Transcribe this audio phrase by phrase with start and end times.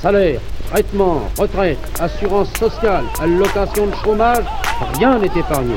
[0.00, 4.44] Salaire, traitement, retraite, assurance sociale, allocation de chômage,
[4.96, 5.74] rien n'est épargné.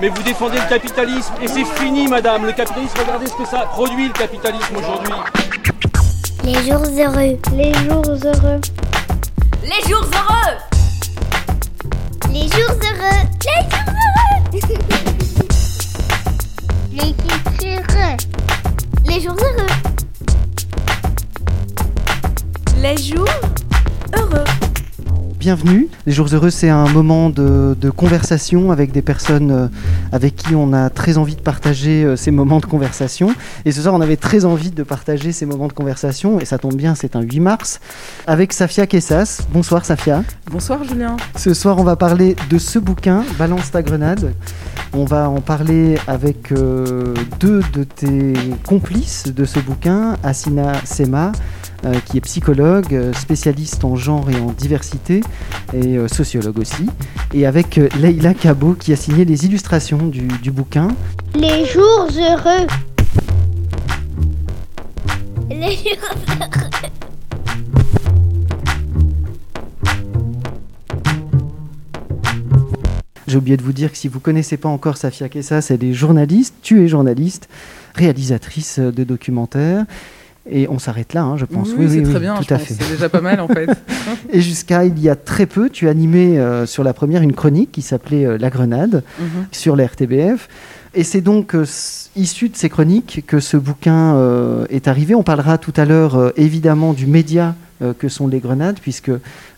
[0.00, 2.46] Mais vous défendez le capitalisme et c'est fini, madame.
[2.46, 5.12] Le capitalisme, regardez ce que ça produit, le capitalisme aujourd'hui.
[6.44, 7.38] Les jours heureux.
[7.54, 8.60] Les jours heureux.
[9.62, 10.56] Les jours heureux.
[12.32, 13.26] Les jours heureux.
[13.52, 14.62] Les jours heureux.
[16.90, 18.16] Les jours heureux.
[19.04, 19.81] Les jours heureux.
[22.82, 23.28] Les jours
[24.18, 24.42] heureux.
[25.38, 25.86] Bienvenue.
[26.04, 29.68] Les jours heureux, c'est un moment de, de conversation avec des personnes euh,
[30.10, 33.36] avec qui on a très envie de partager euh, ces moments de conversation.
[33.64, 36.58] Et ce soir, on avait très envie de partager ces moments de conversation, et ça
[36.58, 37.78] tombe bien, c'est un 8 mars,
[38.26, 39.42] avec Safia Kessas.
[39.52, 40.24] Bonsoir Safia.
[40.50, 41.16] Bonsoir Julien.
[41.36, 44.34] Ce soir, on va parler de ce bouquin, Balance ta grenade.
[44.92, 48.32] On va en parler avec euh, deux de tes
[48.66, 51.32] complices de ce bouquin, Asina Sema,
[51.84, 55.20] euh, qui est psychologue, euh, spécialiste en genre et en diversité,
[55.74, 56.86] et euh, sociologue aussi,
[57.34, 60.88] et avec Leïla Cabo, qui a signé les illustrations du, du bouquin.
[61.34, 62.66] Les jours heureux.
[65.50, 66.70] Les jours heureux.
[73.26, 75.94] J'ai oublié de vous dire que si vous connaissez pas encore Safia Kessas, elle est
[75.94, 77.48] journaliste, tu es journaliste,
[77.94, 79.84] réalisatrice de documentaires.
[80.50, 81.68] Et on s'arrête là, hein, je pense.
[81.78, 82.66] Oui, c'est très bien, tout je à pense.
[82.66, 82.74] fait.
[82.74, 83.68] C'est déjà pas mal en fait.
[84.32, 87.70] Et jusqu'à il y a très peu, tu animais euh, sur la première une chronique
[87.70, 89.46] qui s'appelait euh, La Grenade Mhm.
[89.52, 90.48] sur la RTBF.
[90.94, 91.64] Et c'est donc euh,
[92.16, 95.14] issu de ces chroniques que ce bouquin euh, est arrivé.
[95.14, 97.54] On parlera tout à l'heure évidemment du média
[97.98, 99.10] que sont les grenades, puisque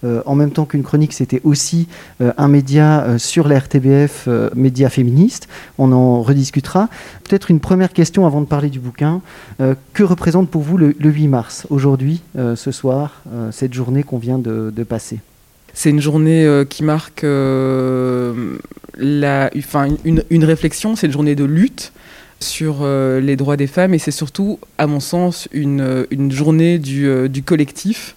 [0.05, 1.89] euh, en même temps qu'une chronique, c'était aussi
[2.21, 5.49] euh, un média euh, sur la RTBF, euh, média féministe.
[5.79, 6.89] On en rediscutera.
[7.29, 9.21] Peut-être une première question avant de parler du bouquin.
[9.61, 13.75] Euh, que représente pour vous le, le 8 mars, aujourd'hui, euh, ce soir, euh, cette
[13.75, 15.21] journée qu'on vient de, passer?
[15.73, 18.57] C'est une journée euh, qui marque euh,
[18.97, 19.51] la,
[20.05, 21.93] une réflexion, c'est une journée de lutte
[22.41, 26.79] sur euh, les droits des femmes et c'est surtout, à mon sens, une, euh, journée
[26.79, 28.17] du, euh, du collectif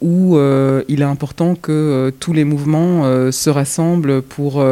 [0.00, 0.38] où
[0.88, 3.02] il est important que tous les mouvements
[3.32, 4.64] se rassemblent pour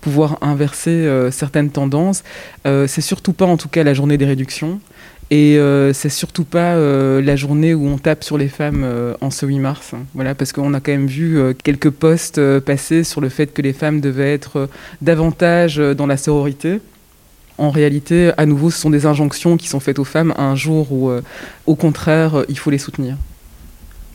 [0.00, 2.24] pouvoir inverser certaines tendances.
[2.64, 4.80] C'est surtout pas en tout cas la journée des réductions.
[5.30, 5.58] Et
[5.92, 8.86] c'est surtout pas la journée où on tape sur les femmes
[9.20, 9.92] en ce 8 mars.
[10.14, 13.62] Voilà, parce qu'on a quand même vu quelques posts euh, passer sur le fait que
[13.62, 14.68] les femmes devaient être
[15.00, 16.80] davantage dans la sororité.
[17.62, 20.56] En réalité, à nouveau, ce sont des injonctions qui sont faites aux femmes à un
[20.56, 21.22] jour où, euh,
[21.66, 23.14] au contraire, euh, il faut les soutenir.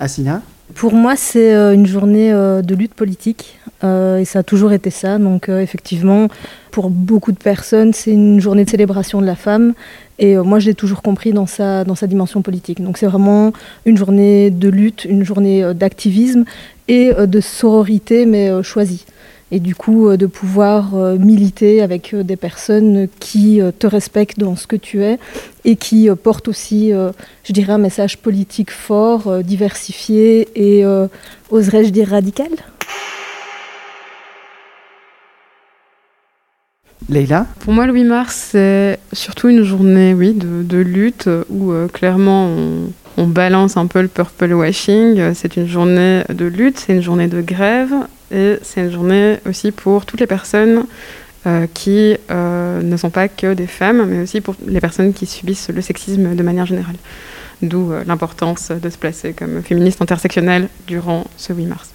[0.01, 0.41] Asina?
[0.75, 4.89] Pour moi, c'est euh, une journée de lutte politique euh, et ça a toujours été
[4.89, 5.17] ça.
[5.17, 6.27] Donc, euh, effectivement,
[6.71, 9.75] pour beaucoup de personnes, c'est une journée de célébration de la femme
[10.19, 12.81] et euh, moi, je l'ai toujours compris dans sa, dans sa dimension politique.
[12.81, 13.53] Donc, c'est vraiment
[13.85, 16.43] une journée de lutte, une journée euh, d'activisme
[16.87, 19.05] et euh, de sororité, mais euh, choisie.
[19.51, 24.39] Et du coup, euh, de pouvoir euh, militer avec euh, des personnes qui te respectent
[24.39, 25.19] dans ce que tu es
[25.63, 30.85] et qui portent aussi, je dirais, un message politique fort, diversifié et,
[31.49, 32.49] oserais-je dire, radical.
[37.09, 37.47] Leïla?
[37.59, 41.87] Pour moi, le 8 mars, c'est surtout une journée oui, de, de lutte où euh,
[41.87, 45.33] clairement on, on balance un peu le purple washing.
[45.33, 47.93] C'est une journée de lutte, c'est une journée de grève
[48.31, 50.85] et c'est une journée aussi pour toutes les personnes
[51.45, 55.25] euh, qui euh, ne sont pas que des femmes, mais aussi pour les personnes qui
[55.25, 56.95] subissent le sexisme de manière générale.
[57.61, 61.93] D'où euh, l'importance de se placer comme féministe intersectionnelle durant ce 8 mars.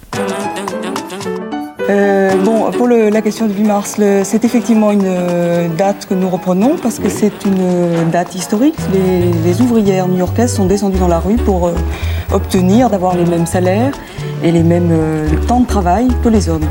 [1.89, 6.13] Euh, bon, pour le- la question du 8 mars, c'est effectivement une euh, date que
[6.13, 8.75] nous reprenons parce que c'est une euh, date historique.
[8.93, 11.73] Les, les ouvrières new-yorkaises sont descendues dans la rue pour euh,
[12.31, 13.91] obtenir d'avoir les mêmes salaires
[14.43, 16.65] et les mêmes euh, temps de travail que les hommes.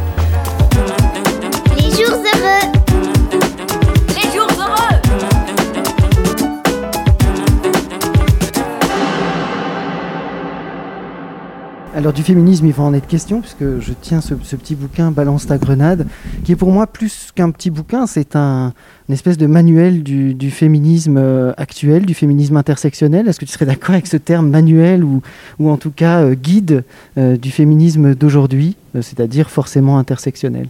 [11.94, 15.46] Alors du féminisme, il va en être question, puisque je tiens ce, petit bouquin Balance
[15.46, 16.06] ta grenade,
[16.42, 18.72] qui est pour moi plus qu'un petit bouquin, c'est un,
[19.08, 23.28] une espèce de manuel du, féminisme euh, actuel, du féminisme intersectionnel.
[23.28, 25.20] Est-ce que tu serais d'accord avec ce terme manuel ou,
[25.58, 26.82] ou en tout cas euh, guide
[27.18, 30.68] euh, du féminisme d'aujourd'hui, c'est-à-dire forcément intersectionnel?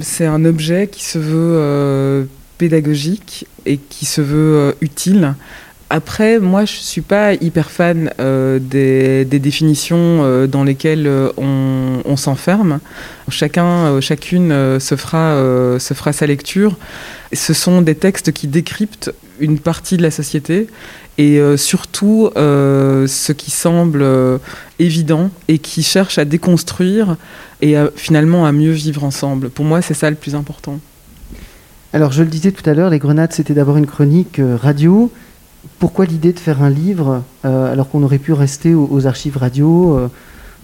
[0.00, 5.34] C'est un objet qui se veut pédagogique et qui se veut utile.
[5.90, 12.16] Après, moi, je suis pas hyper fan euh, des, définitions euh, dans lesquelles euh, on,
[12.16, 12.80] s'enferme.
[13.30, 14.50] Chacun, chacune
[14.80, 15.78] se fera,
[16.12, 16.76] sa lecture.
[17.32, 20.66] Ce sont des textes qui décryptent une partie de la société
[21.16, 24.04] et surtout ce qui semble
[24.78, 27.16] évident et qui cherche à déconstruire
[27.60, 29.50] et finalement à mieux vivre ensemble.
[29.50, 30.80] Pour moi, c'est ça le plus important.
[31.92, 35.12] Alors, je le disais tout à l'heure, Les Grenades, c'était d'abord une chronique radio.
[35.78, 39.96] Pourquoi l'idée de faire un livre euh, alors qu'on aurait pu rester aux, archives radio,
[39.96, 40.08] euh,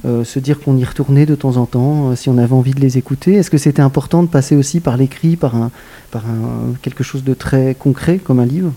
[0.07, 2.81] euh, se dire qu'on y retournait de temps en temps si on avait envie de
[2.81, 3.35] les écouter.
[3.35, 5.55] Est-ce que c'était important de passer aussi par l'écrit, par,
[6.83, 8.73] quelque chose de très concret comme un livre?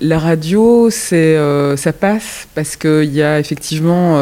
[0.00, 1.36] La radio, c'est,
[1.76, 4.20] ça passe parce qu'il y a effectivement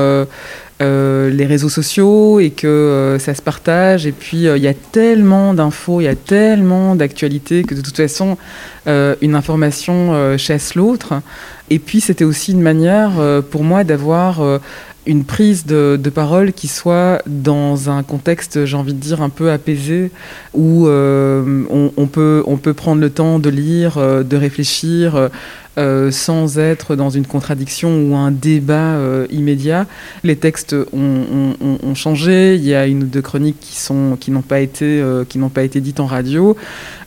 [0.81, 4.06] les réseaux sociaux et que euh, ça se partage.
[4.06, 7.82] Et puis, euh, il y a tellement d'infos, il y a tellement d'actualités que de
[7.82, 8.38] toute façon,
[8.87, 11.21] euh, une information euh, chasse l'autre.
[11.69, 14.59] Et puis, c'était aussi une manière euh, pour moi d'avoir euh,
[15.06, 19.50] une prise de, parole qui soit dans un contexte, j'ai envie de dire, un peu
[19.50, 20.11] apaisé,
[20.55, 21.64] où euh,
[21.97, 25.31] on, peut, prendre le temps de lire, euh, de réfléchir,
[25.79, 28.99] euh, sans être dans une contradiction ou un débat
[29.31, 29.87] immédiat.
[30.25, 32.56] Les textes ont, ont- changé.
[32.56, 33.76] Il y a une ou deux chroniques qui
[34.20, 36.56] qui n'ont pas été dites en radio.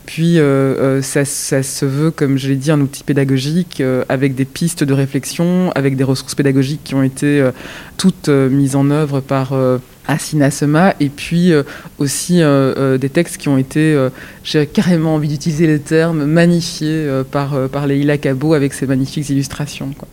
[0.06, 4.04] Puis euh, euh, ça, ça se veut, comme je l'ai dit, un outil pédagogique euh,
[4.08, 7.52] avec des pistes de réflexion, avec des ressources pédagogiques qui ont été euh,
[7.96, 11.62] toutes euh, mises en œuvre par euh, Assina Sema, et puis euh,
[11.98, 14.10] aussi euh, euh, des textes qui ont été, euh,
[14.42, 18.86] j'ai carrément envie d'utiliser le terme, magnifiés euh, par, euh, par Leïla Cabot avec ses
[18.86, 19.90] magnifiques illustrations.
[19.98, 20.08] quoi.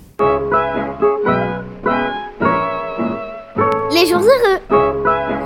[3.93, 4.59] Les jours heureux.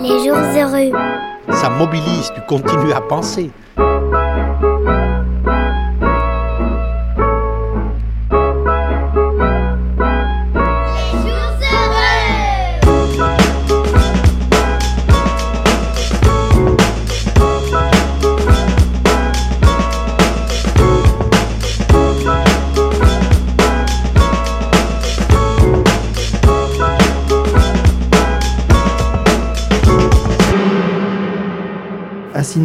[0.04, 0.92] Les jours heureux.
[1.52, 3.50] Ça mobilise, tu continues à penser.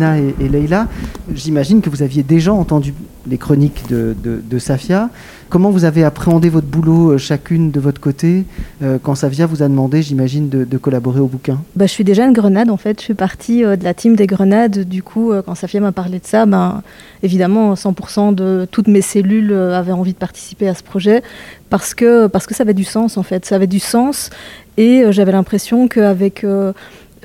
[0.03, 0.89] Et, et Leïla,
[1.35, 2.95] j'imagine que vous aviez déjà entendu
[3.27, 5.09] les chroniques de, Safia.
[5.49, 8.45] Comment vous avez appréhendé votre boulot euh, chacune de votre côté
[8.83, 11.61] euh, quand Safia vous a demandé, j'imagine, de, collaborer au bouquin?
[11.77, 12.99] Bah, je suis déjà une grenade en fait.
[13.01, 14.81] Je suis partie euh, de la team des grenades.
[14.81, 16.83] Du coup, quand Safia m'a parlé de ça, ben,
[17.23, 21.23] évidemment, 100% de toutes mes cellules avaient envie de participer à ce projet
[21.69, 23.45] parce que, parce que ça avait du sens en fait.
[23.47, 24.31] Ça avait du sens
[24.77, 26.45] et j'avais l'impression qu'avec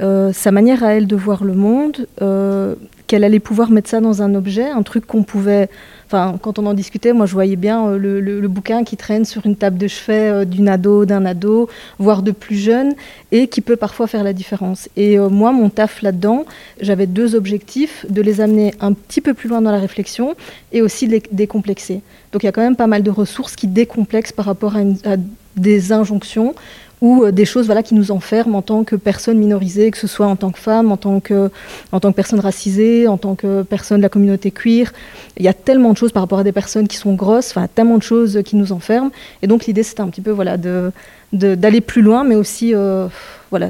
[0.02, 2.76] euh, sa manière à elle de voir le monde, euh,
[3.08, 5.70] qu'elle allait pouvoir mettre ça dans un objet, un truc qu'on pouvait.
[6.08, 9.46] Enfin, quand on en discutait, moi je voyais bien euh, le, bouquin qui traîne sur
[9.46, 12.94] une table de chevet d'une ado, d'un ado, voire de plus jeune,
[13.32, 14.90] et qui peut parfois faire la différence.
[14.98, 16.46] Et moi, mon taf là-dedans,
[16.82, 20.36] j'avais deux objectifs de les amener un petit peu plus loin dans la réflexion
[20.74, 22.02] et aussi de les décomplexer.
[22.32, 25.16] Donc il y a quand même pas mal de ressources qui décomplexent par rapport à
[25.56, 26.54] des injonctions
[27.02, 30.08] ou euh, des choses voilà, qui nous enferment en tant que personne minorisée, que ce
[30.08, 31.50] soit en tant que femme, en tant que,
[31.92, 34.92] en tant que personne racisée, en tant que personne de la communauté queer.
[35.38, 37.68] Il y a tellement de choses par rapport à des personnes qui sont grosses, enfin
[37.74, 39.12] tellement de choses qui nous enferment.
[39.42, 40.92] Et donc l'idée c'était un petit peu voilà, de,
[41.34, 43.08] de- d'aller plus loin, mais aussi euh,
[43.52, 43.70] voilà,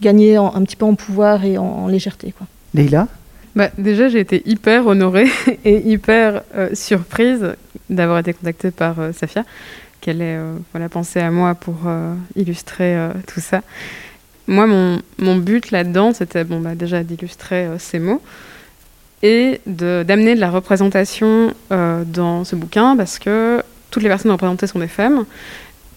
[0.00, 2.32] gagner en- un petit peu en pouvoir et en, en légèreté.
[2.36, 2.46] Quoi.
[2.74, 3.08] Leïla?
[3.54, 5.28] Bah, déjà, j'ai été hyper honorée
[5.64, 7.54] et hyper euh, surprise
[7.88, 9.44] d'avoir été contactée par euh, Safia,
[10.06, 13.62] qu'elle ait euh, voilà, pensé à moi pour euh, illustrer euh, tout ça.
[14.46, 18.22] Moi, mon, mon but là-dedans, c'était bon, bah, déjà d'illustrer ces mots
[19.24, 24.78] et d'amener de, la représentation dans ce bouquin parce que toutes les personnes représentées sont
[24.78, 25.24] des femmes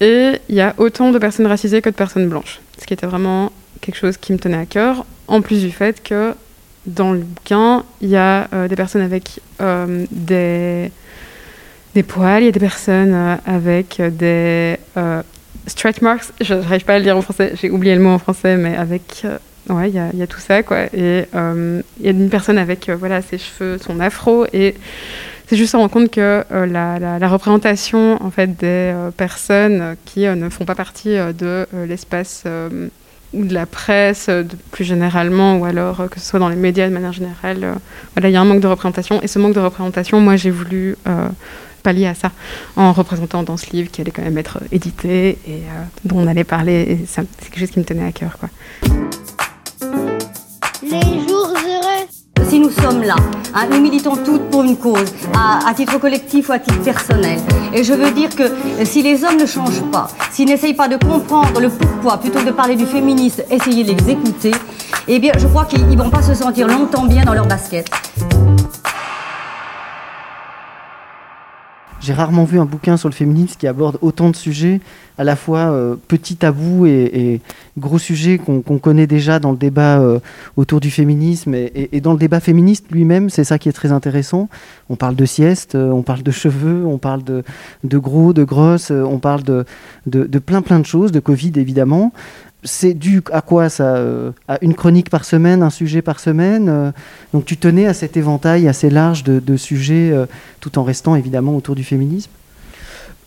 [0.02, 3.06] et il y a autant de personnes racisées que de personnes blanches, ce qui était
[3.06, 6.34] vraiment quelque chose qui me tenait à cœur, en plus du fait que
[6.88, 10.92] dans le bouquin, il y a des personnes avec des,
[11.96, 15.22] des poils, il y a des personnes euh, avec des euh,
[15.68, 18.20] stretch marks, je n'arrive pas à le dire en français, j'ai oublié le mot en
[18.20, 19.22] français, mais avec...
[19.26, 19.38] euh,
[19.70, 20.86] ouais, il y a, tout ça, quoi.
[20.94, 24.76] Et il y a une personne avec voilà, ses cheveux, son afro, et
[25.48, 30.50] c'est juste se rendre compte que la, la- représentation en fait, des personnes qui ne
[30.50, 32.44] font pas partie de l'espace
[33.34, 34.30] ou de la presse
[34.72, 37.76] plus généralement, ou alors que ce soit dans les médias de manière générale,
[38.16, 39.22] voilà, il y a un manque de représentation.
[39.22, 40.96] Et ce manque de représentation, moi, j'ai voulu
[41.80, 42.32] pallier à ça
[42.76, 46.28] en représentant dans ce livre qui allait quand même être édité et euh, dont on
[46.28, 46.86] allait parler.
[47.02, 48.38] Et ça, c'est quelque chose qui me tenait à cœur.
[48.40, 48.50] Quoi.
[50.84, 52.08] Les jours heureux.
[52.48, 53.16] Si nous sommes là,
[53.54, 57.38] hein, nous militons toutes pour une cause, à, à titre collectif ou à titre personnel.
[57.74, 60.88] Et je veux dire que euh, si les hommes ne changent pas, s'ils n'essayent pas
[60.88, 64.52] de comprendre le pourquoi, plutôt que de parler du féminisme, essayer de les écouter,
[65.08, 67.90] eh bien, je crois qu'ils ne vont pas se sentir longtemps bien dans leur basket.
[72.02, 74.80] J'ai rarement vu un bouquin sur le féminisme qui aborde autant de sujets,
[75.18, 77.42] à la fois euh, petits tabous et, et
[77.78, 80.20] gros sujets qu'on connaît déjà dans le débat euh,
[80.56, 83.30] autour du féminisme et, et- et dans le débat féministe lui-même.
[83.30, 84.48] C'est ça qui est très intéressant.
[84.90, 87.44] On parle de sieste, euh, on parle de cheveux, on parle de,
[87.84, 89.66] de gros, de grosses, euh, on parle de,
[90.08, 92.14] de, de plein plein de choses, de Covid évidemment.
[92.64, 96.68] C'est dû à quoi ça euh, À une chronique par semaine, un sujet par semaine
[96.68, 96.92] euh,
[97.34, 100.26] Donc tu tenais à cet éventail assez large de, sujets euh,
[100.60, 102.32] tout en restant évidemment autour du féminisme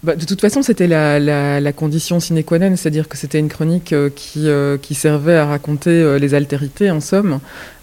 [0.03, 3.39] Bah, de toute façon, c'était la, la- la condition sine qua non, c'est-à-dire que c'était
[3.39, 7.39] une chronique euh, qui, euh, qui servait à raconter euh, les altérités, en somme.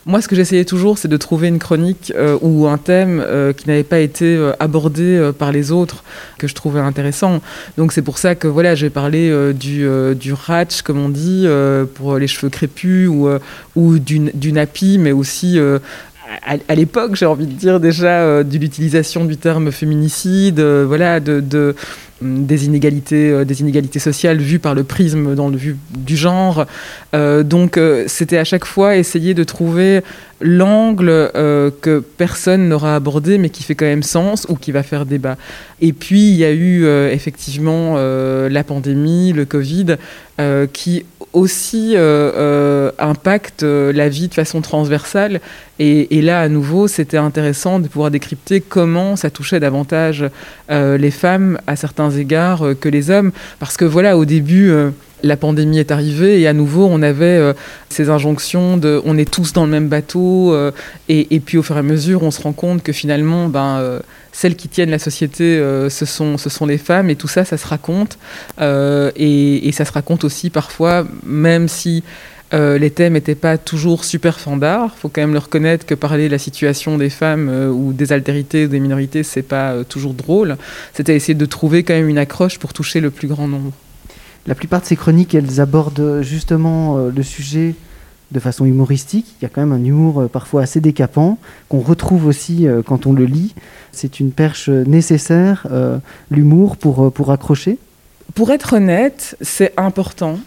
[0.05, 3.23] Moi, ce que j'essayais toujours, c'est de trouver une chronique euh, ou un thème
[3.55, 6.03] qui n'avait pas été abordé par les autres,
[6.38, 7.41] que je trouvais intéressant.
[7.77, 9.85] Donc c'est pour ça que voilà, j'ai parlé du,
[10.15, 11.45] du ratch, comme on dit,
[11.93, 13.29] pour les cheveux crépus, ou,
[13.75, 15.59] ou du, du nappy, mais aussi
[16.67, 21.19] à, l'époque, j'ai envie de dire déjà euh, de l'utilisation du terme féminicide, euh, voilà,
[21.19, 21.75] de,
[22.21, 26.15] hum, des inégalités, euh, des inégalités sociales vues par le prisme dans le vue du
[26.15, 26.65] genre.
[27.13, 30.01] Donc, c'était à chaque fois essayer de trouver
[30.41, 31.31] l'angle
[31.81, 35.38] que personne n'aura abordé, mais qui fait quand même sens ou qui va faire débat.
[35.81, 39.95] Et puis, il y a eu effectivement la pandémie, le Covid,
[40.71, 45.41] qui aussi euh, euh, impacte euh, la vie de façon transversale.
[45.81, 50.25] Et, là, à nouveau, c'était intéressant de pouvoir décrypter comment ça touchait davantage
[50.69, 53.31] les femmes à certains égards que les hommes.
[53.59, 54.74] Parce que voilà, au début,
[55.23, 57.53] la pandémie est arrivée et à nouveau, on avait euh,
[57.89, 60.53] ces injonctions de on est tous dans le même bateau.
[60.53, 60.71] euh,
[61.07, 63.99] et, puis, au fur et à mesure, on se rend compte que finalement, ben, euh,
[64.31, 65.59] celles qui tiennent la société,
[65.89, 67.09] ce, sont, ce sont les femmes.
[67.09, 68.17] Et tout ça, ça se raconte.
[68.59, 72.03] Et, ça se raconte aussi parfois, même si
[72.53, 74.91] les thèmes n'étaient pas toujours super fandards.
[74.95, 78.13] Il faut quand même le reconnaître que parler de la situation des femmes ou des
[78.13, 80.57] altérités ou des minorités, c'est pas toujours drôle.
[80.93, 83.73] C'était essayer de trouver quand même une accroche pour toucher le plus grand nombre.
[84.49, 87.75] La plupart de ces chroniques, elles abordent justement euh, le sujet
[88.31, 89.35] de façon humoristique.
[89.39, 91.37] Il y a quand même un humour euh, parfois assez décapant
[91.69, 93.53] qu'on retrouve aussi euh, quand on le lit.
[93.91, 95.99] C'est une perche euh, nécessaire, euh,
[96.31, 97.77] l'humour, pour, euh, pour accrocher.
[98.33, 100.39] Pour être honnête, c'est important.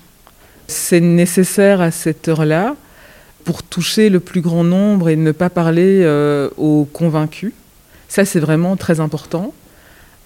[0.66, 2.74] C'est nécessaire à cette heure-là
[3.44, 7.52] pour toucher le plus grand nombre et ne pas parler euh, aux convaincus.
[8.08, 9.54] Ça, c'est vraiment très important.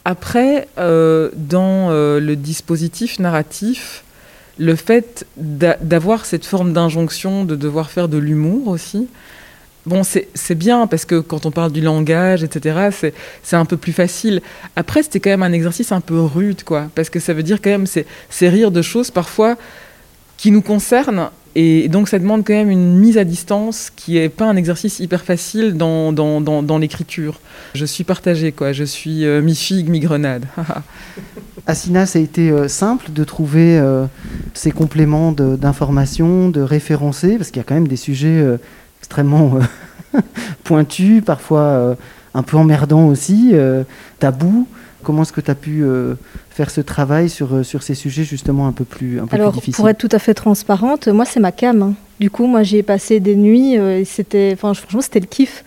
[0.09, 4.05] Après, euh, dans euh, le dispositif narratif,
[4.57, 9.09] le fait d'a- d'avoir cette forme d'injonction de devoir faire de l'humour aussi,
[9.85, 13.11] bon, c'est bien parce que quand on parle du langage, etc.,
[13.43, 14.43] c'est un peu plus facile.
[14.77, 17.59] Après, c'était quand même un exercice un peu rude, quoi, parce que ça veut dire
[17.61, 19.57] quand même, c'est rire de choses parfois
[20.37, 21.31] qui nous concernent.
[21.59, 25.01] Et donc, ça demande quand même une mise à distance qui n'est pas un exercice
[25.01, 27.41] hyper facile dans, dans, dans, l'écriture.
[27.75, 28.73] Je suis partagée, quoi.
[28.73, 30.45] Je suis euh, mi-figue, mi-grenade.
[31.67, 34.05] Assina, ça a été euh, simple de trouver euh,
[34.53, 38.45] ces compléments de- d'informations, de, référencer, parce qu'il y a quand même des sujets
[39.01, 39.59] extrêmement
[40.65, 41.97] pointus, parfois
[42.35, 43.55] un peu emmerdants aussi,
[44.19, 44.69] tabous.
[45.03, 45.87] Comment est-ce que tu as pu
[46.57, 49.51] faire ce travail sur, euh, sur ces sujets justement un peu plus, un peu Alors,
[49.53, 51.83] plus difficiles pour être tout à fait transparente, moi, c'est ma cam.
[51.83, 51.95] hein.
[52.19, 55.65] Du coup, moi, j'y ai passé des nuits euh, et c'était, franchement, c'était le kiff.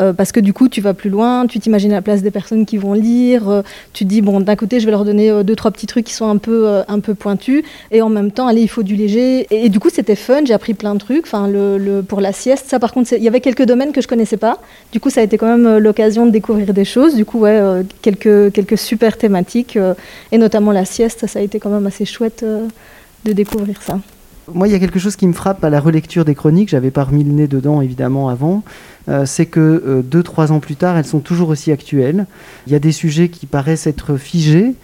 [0.00, 2.66] Euh, parce que du coup, tu vas plus loin, tu t'imagines la place des personnes
[2.66, 3.62] qui vont lire, euh,
[3.92, 6.12] tu dis, bon, d'un côté, je vais leur donner euh, deux, trois petits trucs qui
[6.14, 8.94] sont un peu, euh, un peu pointus, et en même temps, allez, il faut du
[8.94, 9.46] léger.
[9.50, 11.24] Et, du coup, c'était fun, j'ai appris plein de trucs.
[11.26, 14.00] Enfin, le, le- pour la sieste, ça, par contre, il y avait quelques domaines que
[14.00, 14.60] je connaissais pas.
[14.92, 17.16] Du coup, ça a été quand même l'occasion de découvrir des choses.
[17.16, 17.60] Du coup, ouais,
[18.00, 19.78] quelques, quelques super thématiques,
[20.32, 22.44] et notamment la sieste, ça a été quand même assez chouette
[23.24, 23.98] de découvrir ça.
[24.54, 26.90] Moi, il y a quelque chose qui me frappe à la relecture des chroniques, j'avais
[26.90, 28.62] pas remis le nez dedans évidemment avant,
[29.08, 32.26] euh, c'est que euh, deux, trois ans plus tard, elles sont toujours aussi actuelles.
[32.66, 34.74] Il y a des sujets qui paraissent être figés,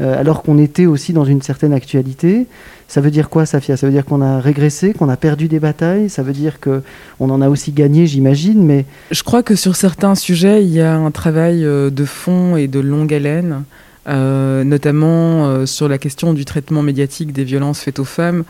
[0.00, 2.46] euh, alors qu'on était aussi dans une certaine actualité.
[2.88, 3.76] Ça veut dire quoi, Safia?
[3.76, 6.08] Ça veut dire qu'on a régressé, qu'on a perdu des batailles?
[6.08, 10.14] Ça veut dire qu'on en a aussi gagné, j'imagine, mais Je crois que sur certains
[10.14, 13.64] sujets, il y a un travail de fond et de longue haleine,
[14.06, 18.44] notamment sur la question du traitement médiatique des violences faites aux femmes.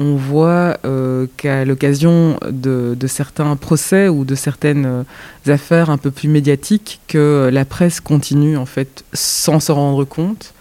[0.00, 6.12] On voit euh, qu'à l'occasion de, certains procès ou de certaines euh, affaires un peu
[6.12, 10.54] plus médiatiques, que la presse continue, en fait, sans se rendre compte,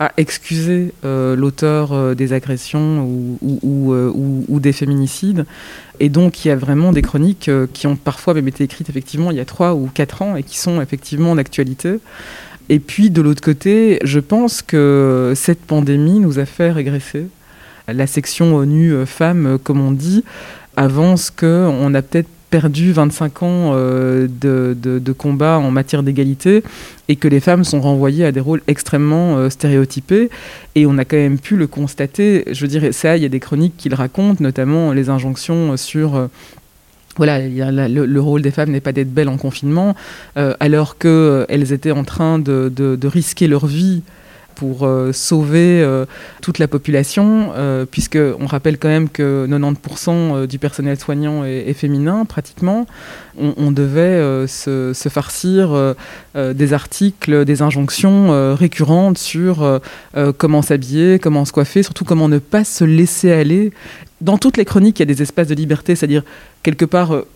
[0.00, 3.06] à excuser euh, l'auteur des agressions
[3.40, 5.46] ou, des féminicides.
[6.00, 9.30] Et donc, il y a vraiment des chroniques qui ont parfois même été écrites effectivement
[9.30, 12.00] il y a trois ou quatre ans et qui sont effectivement d'actualité.
[12.68, 17.26] Et puis, de l'autre côté, je pense que cette pandémie nous a fait régresser.
[17.92, 20.24] La section ONU euh, femmes, euh, comme on dit,
[20.76, 26.64] avance qu'on n'a peut-être perdu 25 ans de, de, de, combat en matière d'égalité
[27.08, 30.30] et que les femmes sont renvoyées à des rôles extrêmement stéréotypés.
[30.74, 32.42] Et on a quand même pu le constater.
[32.50, 35.76] Je veux dire, ça, il y a des chroniques qui le racontent, notamment les injonctions
[35.76, 36.28] sur
[37.16, 39.94] voilà, le, rôle des femmes n'est pas d'être belles en confinement,
[40.36, 44.02] euh, alors qu'elles euh, étaient en train de, risquer leur vie
[44.54, 45.86] pour euh, sauver
[46.40, 47.52] toute la population,
[47.90, 52.86] puisque on rappelle quand même que 90% du personnel soignant est, féminin pratiquement.
[53.38, 55.94] On, devait se, farcir
[56.34, 59.80] des articles, des injonctions récurrentes sur
[60.38, 63.72] comment s'habiller, comment se coiffer, surtout comment ne pas se laisser aller
[64.20, 66.22] dans toutes les chroniques, il y a des espaces de liberté, c'est-à-dire
[66.62, 67.26] quelque part, euh,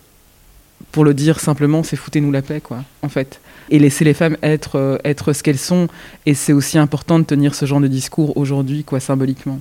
[0.91, 3.41] pour le dire simplement, c'est foutez-nous la paix, quoi, en fait.
[3.69, 5.87] Et laisser les femmes être, euh, être ce qu'elles sont.
[6.25, 9.59] Et c'est aussi important de tenir ce genre de discours aujourd'hui, quoi, symboliquement.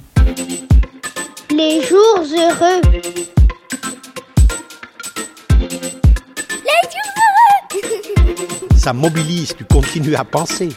[1.50, 2.80] Les jours heureux.
[2.90, 3.02] Les
[6.92, 7.14] jours
[7.80, 8.46] heureux.
[8.76, 10.68] Ça mobilise, tu continues à penser.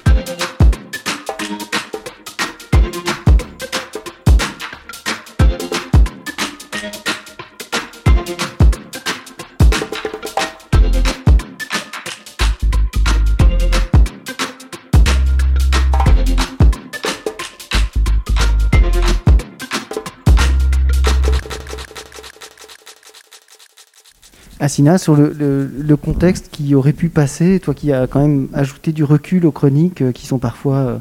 [24.67, 29.05] Assina, sur le, contexte qui aurait pu passer, toi qui as quand même ajouté du
[29.05, 30.97] recul aux chroniques euh, qui sont parfois euh,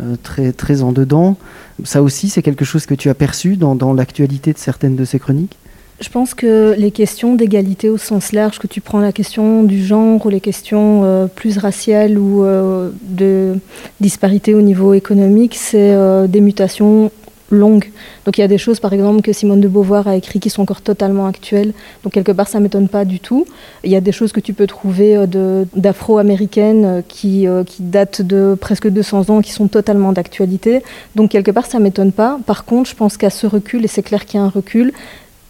[0.00, 1.36] euh, très, très en dedans,
[1.82, 5.18] ça aussi c'est quelque chose que tu as perçu dans, l'actualité de certaines de ces
[5.18, 5.56] chroniques?
[6.00, 9.84] Je pense que les questions d'égalité au sens large, que tu prends la question du
[9.84, 12.44] genre ou les questions plus raciales ou
[13.02, 13.54] de
[14.00, 15.94] disparité au niveau économique, c'est
[16.28, 17.12] des mutations
[17.52, 17.90] longue.
[18.24, 20.50] Donc il y a des choses, par exemple, que Simone de Beauvoir a écrit qui
[20.50, 21.72] sont encore totalement actuelles.
[22.02, 23.46] Donc quelque part, ça ne m'étonne pas du tout.
[23.84, 27.82] Il y a des choses que tu peux trouver euh, d'afro-américaines euh, qui, euh, qui
[27.82, 30.82] datent de presque 200 ans, qui sont totalement d'actualité.
[31.14, 32.38] Donc quelque part, ça ne m'étonne pas.
[32.46, 34.92] Par contre, je pense qu'à ce recul, et c'est clair qu'il y a un recul,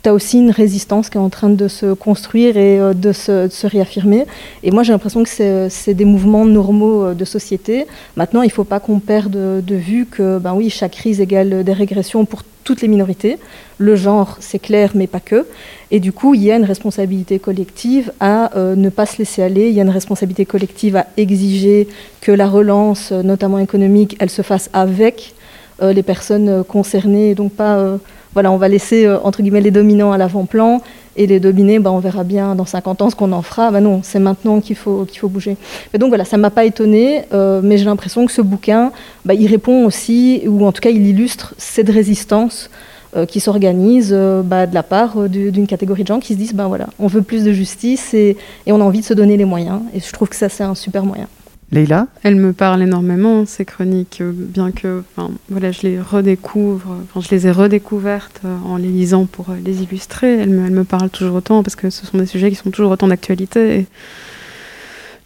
[0.02, 3.12] tu as aussi une résistance qui est en train de se construire et euh, de
[3.12, 4.26] se, réaffirmer.
[4.62, 7.86] Et moi, j'ai l'impression que c'est des mouvements normaux euh, de société.
[8.16, 11.62] Maintenant, il ne faut pas qu'on perde de, vue que, ben oui, chaque crise égale
[11.64, 13.38] des régressions pour toutes les minorités.
[13.78, 15.46] Le genre, c'est clair, mais pas que.
[15.90, 19.42] Et du coup, il y a une responsabilité collective à euh, ne pas se laisser
[19.42, 19.68] aller.
[19.68, 21.88] Il y a une responsabilité collective à exiger
[22.20, 25.34] que la relance, notamment économique, elle se fasse avec
[25.80, 27.98] les personnes concernées, et donc pas
[28.34, 30.80] voilà, on va laisser euh, entre guillemets les dominants à l'avant-plan
[31.16, 33.70] et les dominés, bah, on verra bien dans 50 ans ce qu'on en fera.
[33.70, 35.56] Bah non, c'est maintenant qu'il faut, faut bouger.
[35.92, 38.92] Mais donc voilà, ça ne m'a pas étonné, euh, mais j'ai l'impression que ce bouquin,
[39.24, 42.70] bah, il répond aussi, ou en tout cas il illustre cette résistance
[43.14, 46.68] euh, qui s'organise bah, de la part d'une catégorie de gens qui se disent, ben
[46.68, 49.44] voilà, on veut plus de justice et, et on a envie de se donner les
[49.44, 49.80] moyens.
[49.94, 51.28] Et je trouve que ça, c'est un super moyen.
[51.72, 55.02] Leïla Elle me parle énormément, ces chroniques, euh, bien que
[55.48, 59.82] voilà, je les redécouvre, je les ai redécouvertes euh, en les lisant pour euh, les
[59.82, 60.36] illustrer.
[60.36, 62.90] Elles me, me parlent toujours autant parce que ce sont des sujets qui sont toujours
[62.90, 63.78] autant d'actualité.
[63.78, 63.86] Et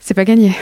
[0.00, 0.52] c'est pas gagné.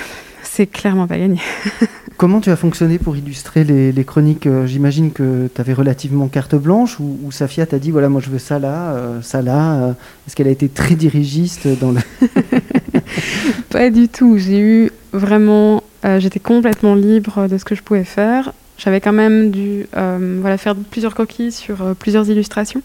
[0.42, 1.38] C'est clairement pas gagné.
[2.16, 6.98] Comment tu as fonctionné pour illustrer les, chroniques J'imagine que tu avais relativement carte blanche
[7.00, 9.96] ou, ou Safia t'a dit voilà, moi je veux ça là, ça là.
[10.26, 12.00] Est-ce qu'elle a été très dirigiste dans le.
[13.70, 14.38] pas du tout.
[14.38, 18.52] J'ai eu vraiment, euh, j'étais complètement libre de ce que je pouvais faire.
[18.76, 22.82] J'avais quand même dû euh, voilà, faire plusieurs coquilles sur euh, plusieurs illustrations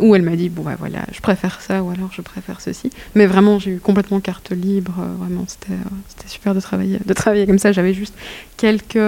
[0.00, 2.90] où elle m'a dit bon bah, voilà je préfère ça ou alors je préfère ceci
[3.14, 5.78] mais vraiment j'ai eu complètement carte libre vraiment c'était
[6.08, 8.14] c'était super de travailler de travailler comme ça j'avais juste
[8.56, 8.98] quelques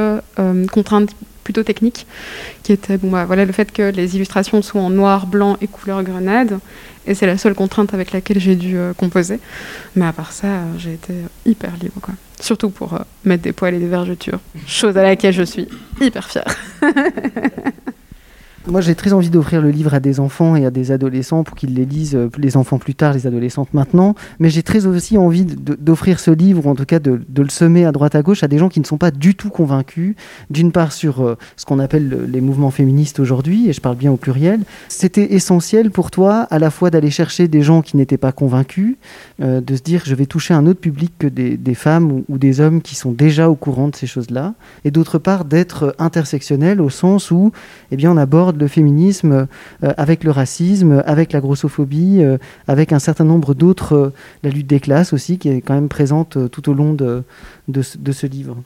[0.72, 1.11] contraintes
[1.44, 2.07] plutôt techniques
[2.62, 5.66] qui étaient bon bah, voilà le fait que les illustrations soient en noir blanc et
[5.66, 6.59] couleur grenade
[7.07, 9.38] et c'est la seule contrainte avec laquelle j'ai dû euh, composer.
[9.94, 12.01] Mais à part ça, euh, j'ai été hyper libre.
[12.03, 12.14] Quoi.
[12.40, 14.40] Surtout pour euh, mettre des poils et des vergetures.
[14.66, 15.68] Chose à laquelle je suis
[16.01, 16.55] hyper fière.
[18.68, 21.55] Moi, j'ai très envie d'offrir le livre à des enfants et à des adolescents pour
[21.57, 24.16] qu'ils les lisent, euh, les enfants plus tard, les adolescentes maintenant.
[24.40, 27.85] Mais j'ai très aussi envie d'offrir ce livre, ou en tout cas de, le semer
[27.85, 30.16] à droite à gauche, à des gens qui ne sont pas du tout convaincus,
[30.50, 34.11] d'une part sur euh, ce qu'on appelle les mouvements féministes aujourd'hui, et je parle bien
[34.11, 34.62] au pluriel.
[34.88, 38.96] C'était essentiel pour toi, à la fois d'aller chercher des gens qui n'étaient pas convaincus,
[39.42, 42.61] euh, de se dire je vais toucher un autre public que des, femmes ou, des
[42.61, 44.55] hommes qui sont déjà au courant de ces choses-là,
[44.87, 47.53] et d'autre part d'être intersectionnel au sens où
[47.90, 49.46] eh bien, on aborde le féminisme
[49.85, 54.68] euh, avec le racisme, avec la grossophobie, euh, avec un certain nombre d'autres, la lutte
[54.68, 57.22] des classes aussi, qui est quand même présente tout au long de,
[57.68, 58.57] de, ce livre.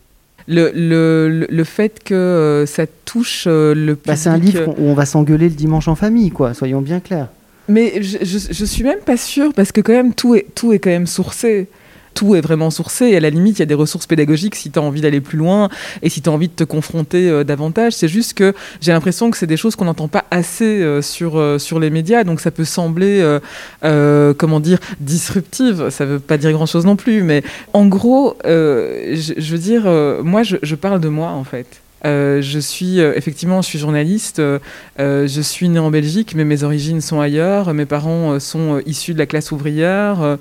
[0.46, 4.06] Le, le, le, fait que ça touche le public...
[4.06, 7.00] Bah, c'est un livre où on va s'engueuler le dimanche en famille, quoi, soyons bien
[7.00, 7.28] clairs.
[7.70, 10.78] Mais je, je, suis même pas sûre parce que quand même tout est, tout est
[10.78, 11.68] quand même sourcé
[12.14, 13.06] tout est vraiment sourcé.
[13.06, 15.20] Et à la limite, il y a des ressources pédagogiques si tu as envie d'aller
[15.20, 15.68] plus loin
[16.02, 17.92] et si tu as envie de te confronter euh, davantage.
[17.94, 21.38] C'est juste que j'ai l'impression que c'est des choses qu'on n'entend pas assez euh, sur,
[21.38, 22.24] euh, sur les médias.
[22.24, 23.38] Donc ça peut sembler,
[23.83, 25.90] comment dire, disruptive.
[25.90, 27.22] Ça veut pas dire grand-chose non plus.
[27.22, 29.85] Mais en gros, je, veux dire,
[30.22, 31.80] moi, je, parle de moi, en fait.
[32.04, 34.40] Je suis effectivement, je suis journaliste.
[34.98, 37.72] je suis né en Belgique, mais mes origines sont ailleurs.
[37.74, 40.38] Mes parents sont issus de la classe ouvrière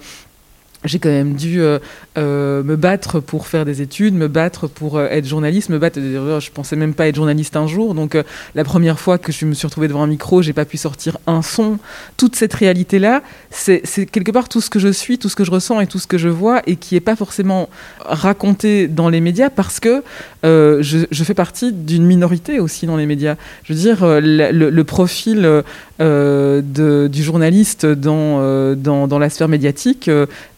[0.86, 1.80] j'ai quand même dû euh,
[2.18, 6.00] euh, me battre pour faire des études, me battre pour euh, être journaliste, me battre.
[6.00, 7.94] Je pensais même pas être journaliste un jour.
[7.94, 8.18] Donc
[8.56, 11.18] la première fois que je me suis retrouvée devant un micro, j'ai pas pu sortir
[11.28, 11.80] un son.
[12.16, 15.44] Toute cette réalité là, c'est quelque part tout ce que je suis, tout ce que
[15.44, 17.70] je ressens et tout ce que je vois et qui est pas forcément
[18.06, 20.04] raconté dans les médias parce que
[20.44, 23.36] je, fais partie d'une minorité aussi dans les médias.
[23.64, 25.64] Je veux dire le profil
[26.00, 30.10] de, du journaliste dans, dans, dans la sphère médiatique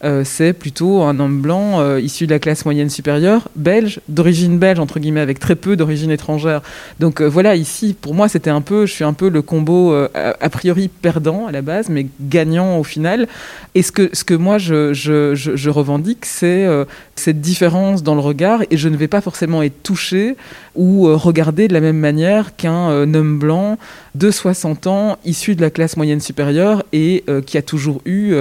[0.04, 4.58] euh, c'est plutôt un homme blanc euh, issu de la classe moyenne supérieure, belge, d'origine
[4.58, 6.62] belge, entre guillemets, avec très peu d'origine étrangère.
[7.00, 9.94] Donc euh, voilà, ici, pour moi, c'était un peu, je suis un peu le combo
[9.94, 13.28] a, priori perdant à la base, mais gagnant au final.
[13.74, 16.66] Et ce que, ce que moi, je, je, je, revendique, c'est
[17.14, 20.36] cette différence dans le regard, et je ne vais pas forcément être touché
[20.74, 23.78] ou regardé de la même manière qu'un homme blanc
[24.14, 28.34] de 60 ans, issu de la classe moyenne supérieure et qui a toujours eu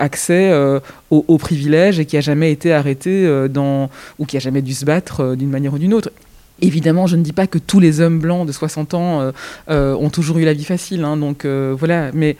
[0.00, 3.48] accès euh, aux, privilèges et qui a jamais été arrêté euh,
[4.18, 6.10] ou qui a jamais dû se battre euh, d'une manière ou d'une autre.
[6.62, 9.32] Évidemment, je ne dis pas que tous les hommes blancs de 60 ans
[9.66, 12.10] ont toujours eu la vie facile, hein, donc voilà.
[12.12, 12.36] Mais,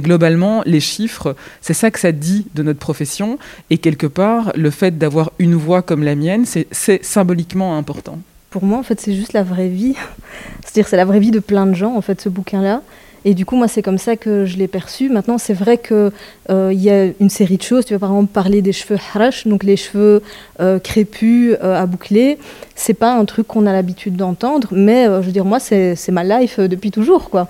[0.00, 3.38] globalement, les chiffres, c'est ça que ça dit de notre profession.
[3.70, 8.18] Et quelque part, le fait d'avoir une voix comme la mienne, c'est symboliquement important.
[8.52, 9.94] Pour moi, en fait, c'est juste la vraie vie.
[10.62, 12.82] C'est-à-dire, c'est la vraie vie de plein de gens, en fait, ce bouquin-là.
[13.24, 15.08] Et du coup, moi, c'est comme ça que je l'ai perçu.
[15.08, 16.10] Maintenant, c'est vrai qu'il
[16.50, 17.86] euh, y a une série de choses.
[17.86, 20.22] Tu vas par exemple parler des cheveux harash, donc les cheveux
[20.60, 22.38] euh, crépus euh, à boucler.
[22.74, 26.58] C'est pas un truc qu'on a l'habitude d'entendre, mais je veux moi, c'est ma life
[26.58, 27.48] depuis toujours, quoi.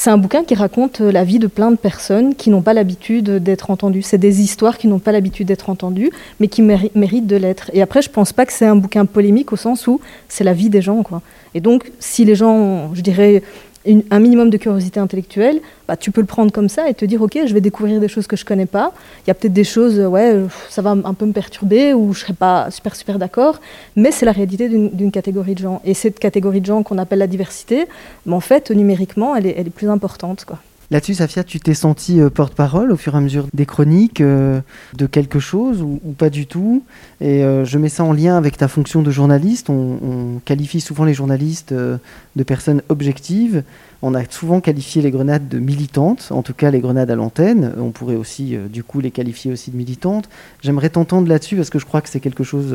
[0.00, 3.42] C'est un bouquin qui raconte la vie de plein de personnes qui n'ont pas l'habitude
[3.42, 4.02] d'être entendues.
[4.02, 7.68] C'est des histoires qui n'ont pas l'habitude d'être entendues, mais qui méritent de l'être.
[7.74, 10.52] Et après, je pense pas que c'est un bouquin polémique au sens où c'est la
[10.52, 11.20] vie des gens, quoi.
[11.52, 13.42] Et donc, si les gens, je dirais,
[13.86, 17.22] un minimum de curiosité intellectuelle, bah, tu peux le prendre comme ça et te dire
[17.22, 18.92] ok, je vais découvrir des choses que je connais pas.
[19.24, 22.20] Il y a peut-être des choses, ouais, ça va un peu me perturber ou je
[22.20, 23.60] serai pas super super d'accord,
[23.96, 25.80] mais c'est la réalité d'une catégorie de gens.
[25.84, 27.86] Et cette catégorie de gens qu'on appelle la diversité,
[28.26, 30.58] mais en fait, numériquement, elle est, elle est plus importante, quoi.
[30.90, 34.60] Là-dessus, Safia, tu t'es senti euh, porte-parole au fur et à mesure des chroniques euh,
[34.96, 36.82] de quelque chose ou, pas du tout?
[37.20, 39.68] Et euh, je mets ça en lien avec ta fonction de journaliste.
[39.68, 43.64] On, qualifie souvent les journalistes de personnes objectives.
[44.00, 47.74] On a souvent qualifié les grenades de militantes, en tout cas les grenades à l'antenne.
[47.76, 50.28] On pourrait aussi, du coup, les qualifier aussi de militantes.
[50.62, 52.74] J'aimerais t'entendre là-dessus parce que je crois que c'est quelque chose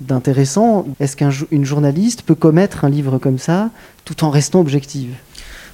[0.00, 0.86] d'intéressant.
[1.00, 3.70] Est-ce qu'une journaliste peut commettre un livre comme ça
[4.04, 5.14] tout en restant objective?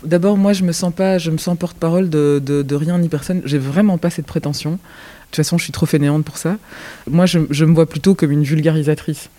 [0.04, 3.42] D'abord, moi, je me sens pas, je me sens porte-parole de, rien ni personne.
[3.44, 4.72] J'ai vraiment pas cette prétention.
[4.72, 4.76] De
[5.30, 6.56] toute façon, je suis trop fainéante pour ça.
[7.10, 9.30] Moi, je, me vois plutôt comme une vulgarisatrice.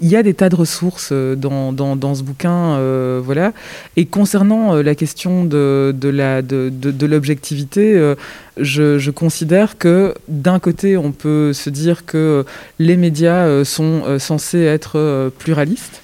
[0.00, 3.52] Il y a des tas de ressources euh, dans, dans, ce bouquin, euh, voilà.
[3.96, 8.14] Et concernant euh, la question de, de l'objectivité,
[8.56, 12.44] je, je, considère que d'un côté, on peut se dire que
[12.78, 16.01] les médias sont censés être pluralistes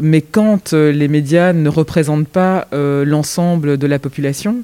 [0.00, 4.56] mais quand euh, les médias ne représentent pas euh, l'ensemble de la population,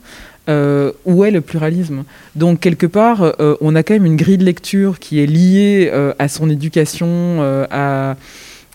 [0.49, 2.05] euh, où est le pluralisme?
[2.35, 6.29] Donc quelque part, on a quand même une grille de lecture qui est liée à
[6.29, 8.17] son éducation, à,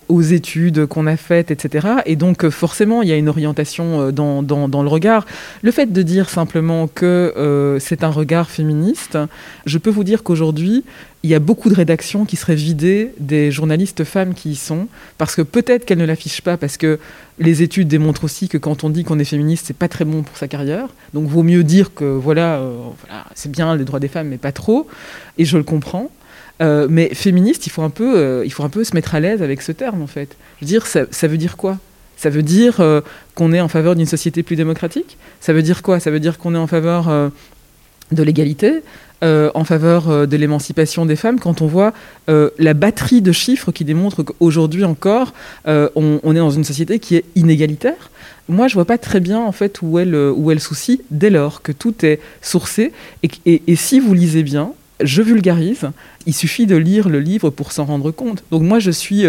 [0.07, 1.87] aux études qu'on a faites, etc.
[2.05, 5.25] Et donc forcément, il y a une orientation dans, dans, dans le regard.
[5.61, 9.17] Le fait de dire simplement que c'est un regard féministe,
[9.65, 10.83] je peux vous dire qu'aujourd'hui,
[11.25, 14.87] il y a beaucoup de rédactions qui seraient vidées des journalistes femmes qui y sont,
[15.17, 16.99] parce que peut-être qu'elles ne l'affichent pas, parce que
[17.39, 20.21] les études démontrent aussi que quand on dit qu'on est féministe, c'est pas très bon
[20.21, 20.87] pour sa carrière.
[21.15, 24.37] Donc vaut mieux dire que voilà, euh, voilà c'est bien les droits des femmes, mais
[24.37, 24.87] pas trop.
[25.39, 26.11] Et je le comprends.
[26.61, 29.19] Euh, mais féministe, il faut, un peu, euh, il faut un peu se mettre à
[29.19, 30.37] l'aise avec ce terme, en fait.
[30.61, 31.77] Dire, ça, ça veut dire quoi?
[32.17, 33.01] Ça veut dire euh,
[33.33, 35.17] qu'on est en faveur d'une société plus démocratique?
[35.41, 35.99] Ça veut dire quoi?
[35.99, 37.31] Ça veut dire qu'on est en faveur
[38.11, 38.81] de l'égalité
[39.21, 41.39] en faveur de l'émancipation des femmes?
[41.39, 41.93] Quand on voit
[42.27, 45.33] la batterie de chiffres qui démontrent qu'aujourd'hui encore,
[45.65, 48.11] on, est dans une société qui est inégalitaire.
[48.47, 51.01] Moi, je vois pas très bien en fait où est le, où est le souci
[51.11, 55.89] dès lors que tout est sourcé et si vous lisez bien, je vulgarise,
[56.25, 58.43] il suffit de lire le livre pour s'en rendre compte.
[58.51, 59.25] Donc moi, je suis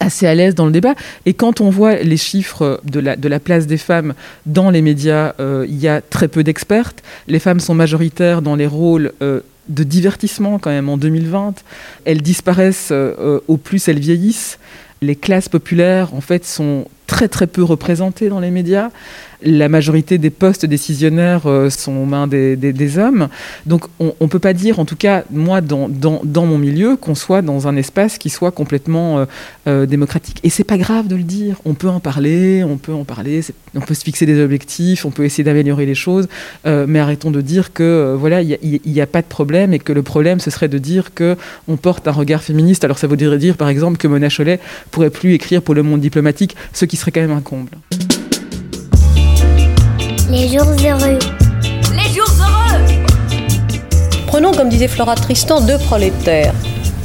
[0.00, 0.94] assez à l'aise dans le débat.
[1.24, 5.66] Et quand on voit les chiffres de la, place des femmes dans les médias, euh,
[5.68, 7.02] il y a très peu d'expertes.
[7.28, 11.54] Les femmes sont majoritaires dans les rôles euh, de divertissement quand même en 2020.
[12.04, 14.58] Elles disparaissent euh, au plus elles vieillissent.
[15.02, 18.90] Les classes populaires, en fait, sont très très peu représentées dans les médias
[19.42, 23.28] la majorité des postes décisionnaires euh, sont aux mains des, hommes.
[23.66, 27.14] Donc on ne peut pas dire, en tout cas moi dans, dans, mon milieu, qu'on
[27.14, 29.24] soit dans un espace qui soit complètement euh,
[29.66, 30.38] euh, démocratique.
[30.44, 31.56] Et c'est pas grave de le dire.
[31.64, 33.40] On peut en parler, on peut en parler,
[33.74, 36.28] on peut se fixer des objectifs, on peut essayer d'améliorer les choses,
[36.64, 40.02] mais arrêtons de dire que voilà il n'y a, pas de problème et que le
[40.02, 41.36] problème ce serait de dire que
[41.68, 42.84] on porte un regard féministe.
[42.84, 46.00] Alors ça voudrait dire par exemple que Mona Chollet pourrait plus écrire pour le monde
[46.00, 47.70] diplomatique, ce qui serait quand même un comble.
[50.36, 51.18] Les jours heureux.
[51.92, 52.84] Les jours heureux
[54.26, 56.52] Prenons, comme disait Flora Tristan, deux prolétaires.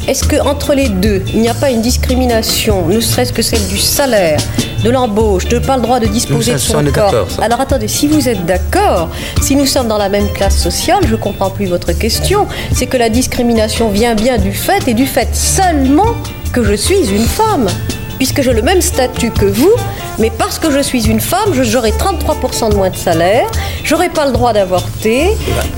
[0.06, 3.78] Est-ce qu'entre les deux, il n'y a pas une discrimination, ne serait-ce que celle du
[3.78, 4.38] salaire,
[4.84, 8.10] de l'embauche, de ne pas le droit de disposer de son corps Alors attendez, si
[8.10, 9.10] vous êtes d'accord,
[9.42, 12.88] si nous sommes dans la même classe sociale, je ne comprends plus votre question, c'est
[12.88, 16.16] que la discrimination vient bien du fait et du fait seulement
[16.52, 17.68] que je suis une femme
[18.22, 19.74] puisque j'ai le même statut que vous,
[20.20, 23.50] mais parce que je suis une femme, j'aurai 33% de moins de salaire,
[23.84, 25.32] j'aurai pas le droit d'avorter,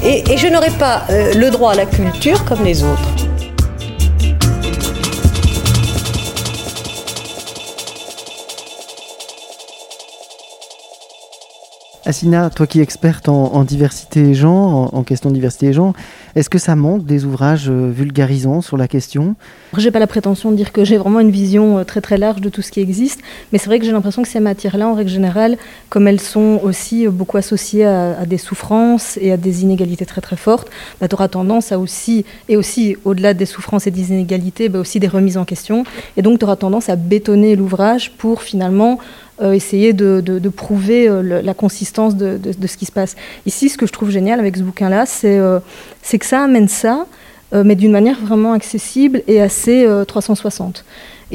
[0.04, 3.00] et, je n'aurai pas euh, le droit à la culture comme les autres.
[12.06, 15.94] Assina, toi qui es experte en, diversité et genre, en, question de diversité et genre,
[16.36, 19.36] est-ce que ça manque des ouvrages euh, vulgarisants sur la question?
[19.78, 22.42] J'ai pas la prétention de dire que j'ai vraiment une vision euh, très très large
[22.42, 24.96] de tout ce qui existe, mais c'est vrai que j'ai l'impression que ces matières-là, en
[24.96, 25.58] règle générale,
[25.90, 30.22] comme elles sont aussi euh, beaucoup associées à, des souffrances et à des inégalités très
[30.22, 30.70] très fortes,
[31.00, 34.80] bah, tu auras tendance à aussi, et aussi au-delà des souffrances et des inégalités, bah,
[34.80, 35.84] aussi des remises en question,
[36.18, 38.98] et donc tu auras tendance à bétonner l'ouvrage pour finalement
[39.52, 43.16] essayer de, prouver euh, la consistance de, ce qui se passe.
[43.46, 45.60] Ici, ce que je trouve génial avec ce bouquin-là, c'est euh,
[46.12, 47.06] que ça amène ça,
[47.52, 50.84] mais d'une manière vraiment accessible et assez 360.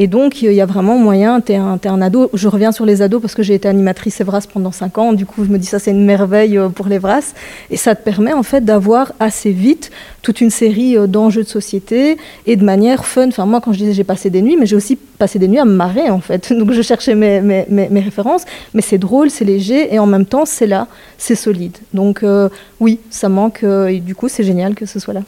[0.00, 3.02] Et donc, il y a vraiment moyen, tu es, un ado, je reviens sur les
[3.02, 5.66] ados parce que j'ai été animatrice Evras pendant 5 ans, du coup je me dis
[5.66, 7.34] ça c'est une merveille euh, pour l'Evras,
[7.68, 9.90] et ça te permet en fait d'avoir assez vite
[10.22, 13.26] toute une série euh, d'enjeux de société et de manière fun.
[13.26, 15.58] Enfin moi quand je disais j'ai passé des nuits, mais j'ai aussi passé des nuits
[15.58, 19.30] à me marrer en fait, donc je cherchais mes, mes, mes, références, mais c'est drôle,
[19.30, 21.76] c'est léger, et en même temps c'est là, c'est solide.
[21.92, 25.22] Donc euh, oui, ça manque, et du coup c'est génial que ce soit là.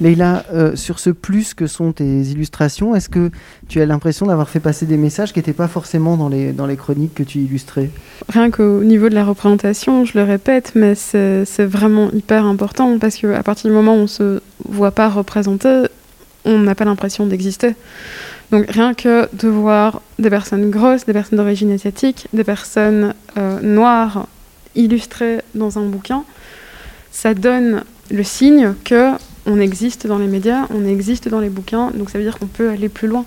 [0.00, 3.30] Leïla, euh, sur ce plus que sont tes illustrations, est-ce que
[3.68, 6.66] tu as l'impression d'avoir fait passer des messages qui n'étaient pas forcément dans les, dans
[6.66, 7.90] les chroniques que tu illustrais?
[8.28, 13.16] Rien qu'au niveau de la représentation, je le répète, mais c'est vraiment hyper important parce
[13.16, 15.86] qu'à partir du moment où on ne se voit pas représenté,
[16.44, 17.74] on n'a pas l'impression d'exister.
[18.50, 23.60] Donc rien que de voir des personnes grosses, des personnes d'origine asiatique, des personnes euh,
[23.60, 24.26] noires
[24.74, 26.24] illustrées dans un bouquin,
[27.10, 29.12] ça donne le signe que
[29.48, 32.46] on existe dans les médias, on existe dans les bouquins, donc ça veut dire qu'on
[32.46, 33.24] peut aller plus loin.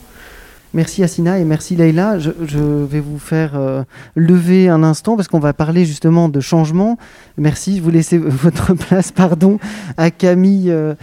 [0.73, 2.17] Merci Assina et merci Leïla.
[2.19, 3.83] Je, vais vous faire euh,
[4.15, 6.97] lever un instant parce qu'on va parler justement de changement.
[7.37, 9.59] Merci, je vous laisse votre place pardon,
[9.97, 10.93] à Camille euh,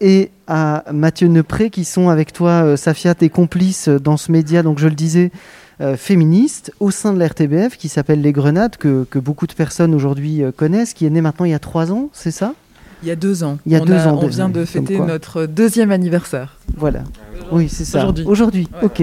[0.00, 4.64] et à Mathieu Nepré qui sont avec toi, euh, Safia, tes complices dans ce média,
[4.64, 5.30] donc je le disais,
[5.98, 10.42] féministe au sein de l'RTBF qui s'appelle Les Grenades, que, que beaucoup de personnes aujourd'hui
[10.56, 12.54] connaissent, qui est né maintenant il y a trois ans, c'est ça?
[13.02, 13.58] Il y a deux ans.
[13.66, 14.18] Il y a on deux ans.
[14.20, 16.56] On vient de fêter notre deuxième anniversaire.
[16.76, 17.04] Voilà.
[17.52, 17.98] Oui, c'est ça.
[17.98, 18.24] Aujourd'hui.
[18.26, 19.02] Aujourd'hui, ok.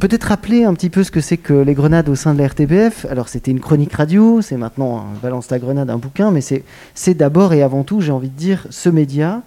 [0.00, 2.48] Peut-être rappeler un petit peu ce que c'est que les grenades au sein de la
[2.48, 3.06] RTBF.
[3.10, 7.54] Alors, c'était une chronique radio, c'est maintenant Balance ta grenade, un bouquin, mais c'est d'abord
[7.54, 9.42] et avant tout, j'ai envie de dire, ce média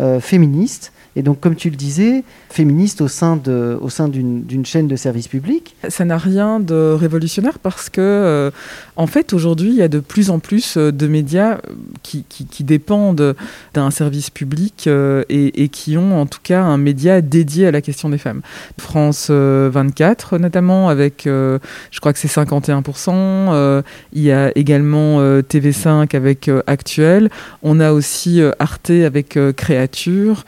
[0.00, 4.66] euh, féministe et donc, comme tu le disais, féministe au sein, de, au sein d'une
[4.66, 5.76] chaîne de service public.
[5.88, 8.50] Ça n'a rien de révolutionnaire parce que, euh,
[8.96, 11.58] en fait, aujourd'hui, il y a de plus en plus euh, de médias euh,
[12.02, 13.36] qui, qui, dépendent
[13.74, 18.08] d'un service public et, qui ont en tout cas un média dédié à la question
[18.08, 18.40] des femmes.
[18.78, 21.60] France 24, notamment, avec, je
[22.00, 23.82] crois que c'est 51%.
[24.12, 27.28] il y a également TV5 avec Actuel.
[27.62, 30.44] On a aussi Arte avec Créature.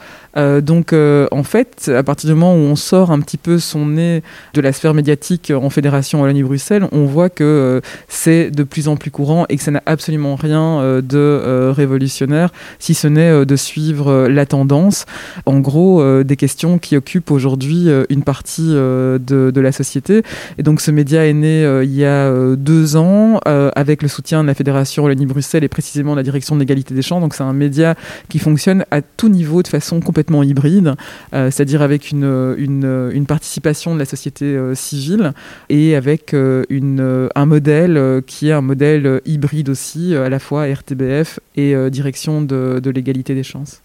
[0.61, 3.85] Donc, euh, en fait, à partir du moment où on sort un petit peu son
[3.85, 8.87] nez de la sphère médiatique en Fédération Wallonie-Bruxelles, on voit que euh, c'est de plus
[8.87, 13.55] en plus courant et que ça n'a absolument rien de révolutionnaire, si ce n'est de
[13.55, 15.05] suivre la tendance.
[15.45, 20.23] En gros, des questions qui occupent aujourd'hui une partie de, de, la société.
[20.57, 24.47] Et donc ce média est né il y a deux ans avec le soutien de
[24.47, 27.21] la Fédération Wallonie-Bruxelles et précisément la direction de l'égalité des chances.
[27.21, 27.95] Donc c'est un média
[28.29, 30.95] qui fonctionne à tout niveau de façon complètement hybride,
[31.31, 35.33] c'est-à-dire avec une, une, participation de la société civile
[35.69, 41.39] et avec une, un modèle qui est un modèle hybride aussi, à la fois RTBF
[41.55, 43.81] et direction de, de l'égalité des chances.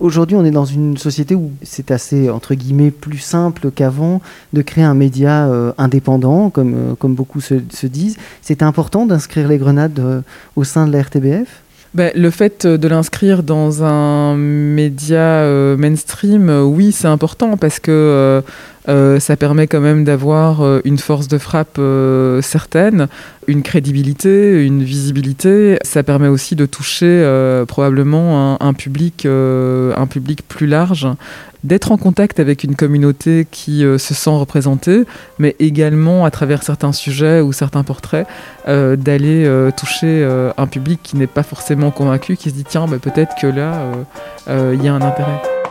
[0.00, 4.20] Aujourd'hui, on est dans une société où c'est assez, entre guillemets, plus simple qu'avant
[4.52, 8.16] de créer un média euh, indépendant, comme, euh, comme beaucoup se, se disent.
[8.42, 10.22] C'est important d'inscrire les grenades euh,
[10.56, 11.62] au sein de la RTBF
[11.96, 15.42] ben, le fait de l'inscrire dans un média
[15.76, 18.42] mainstream, oui, c'est important parce que
[18.88, 23.08] euh, ça permet quand même d'avoir euh, une force de frappe euh, certaine,
[23.46, 25.78] une crédibilité, une visibilité.
[25.82, 27.24] Ça permet aussi de toucher
[27.68, 31.06] probablement un, public, un public plus large,
[31.62, 35.04] d'être en contact avec une communauté qui se sent représentée,
[35.38, 38.26] mais également à travers certains sujets ou certains portraits,
[38.66, 43.36] d'aller toucher un public qui n'est pas forcément convaincu, qui se dit tiens, ben, peut-être
[43.40, 43.80] que là,
[44.48, 45.65] il y a un intérêt.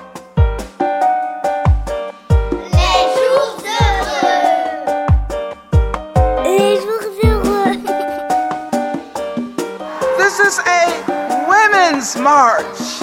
[12.14, 13.02] March.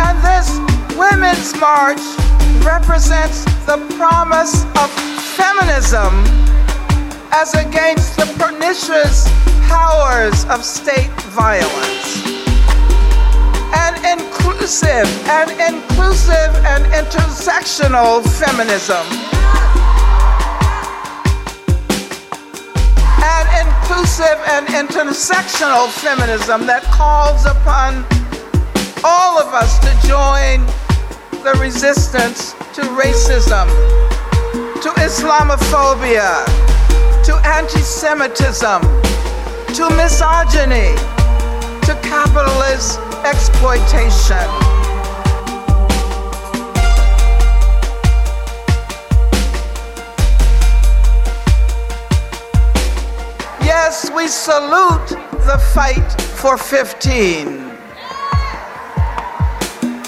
[0.00, 0.56] And this
[0.96, 2.00] Women's March
[2.64, 4.88] represents the promise of
[5.36, 6.24] feminism
[7.30, 9.28] as against the pernicious
[9.68, 12.24] powers of state violence.
[13.74, 19.04] An inclusive and inclusive and intersectional feminism
[23.82, 28.04] inclusive and intersectional feminism that calls upon
[29.02, 30.64] all of us to join
[31.42, 33.66] the resistance to racism,
[34.80, 36.44] to Islamophobia,
[37.24, 38.82] to anti Semitism,
[39.74, 40.94] to misogyny,
[41.82, 44.61] to capitalist exploitation.
[53.84, 55.08] Yes, we salute
[55.44, 57.68] the fight for 15.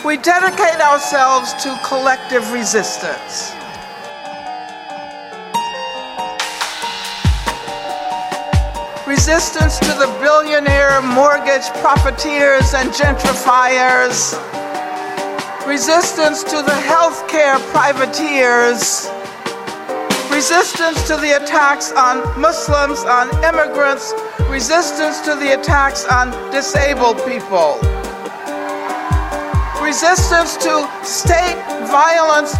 [0.05, 3.53] We dedicate ourselves to collective resistance.
[9.09, 14.39] Resistance to the billionaire mortgage profiteers and gentrifiers.
[15.67, 19.11] Resistance to the healthcare privateers
[20.35, 24.13] resistance to the attacks on Muslims, on immigrants,
[24.51, 27.79] resistance to the attacks on disabled people,
[29.79, 30.75] resistance to
[31.07, 31.55] state
[31.87, 32.59] violence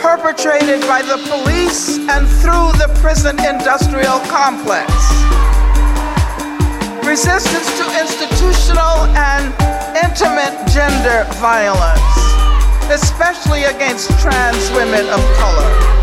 [0.00, 4.88] perpetrated by the police and through the prison industrial complex,
[7.04, 9.52] resistance to institutional and
[10.00, 12.00] intimate gender violence,
[12.88, 16.01] especially against trans women of color.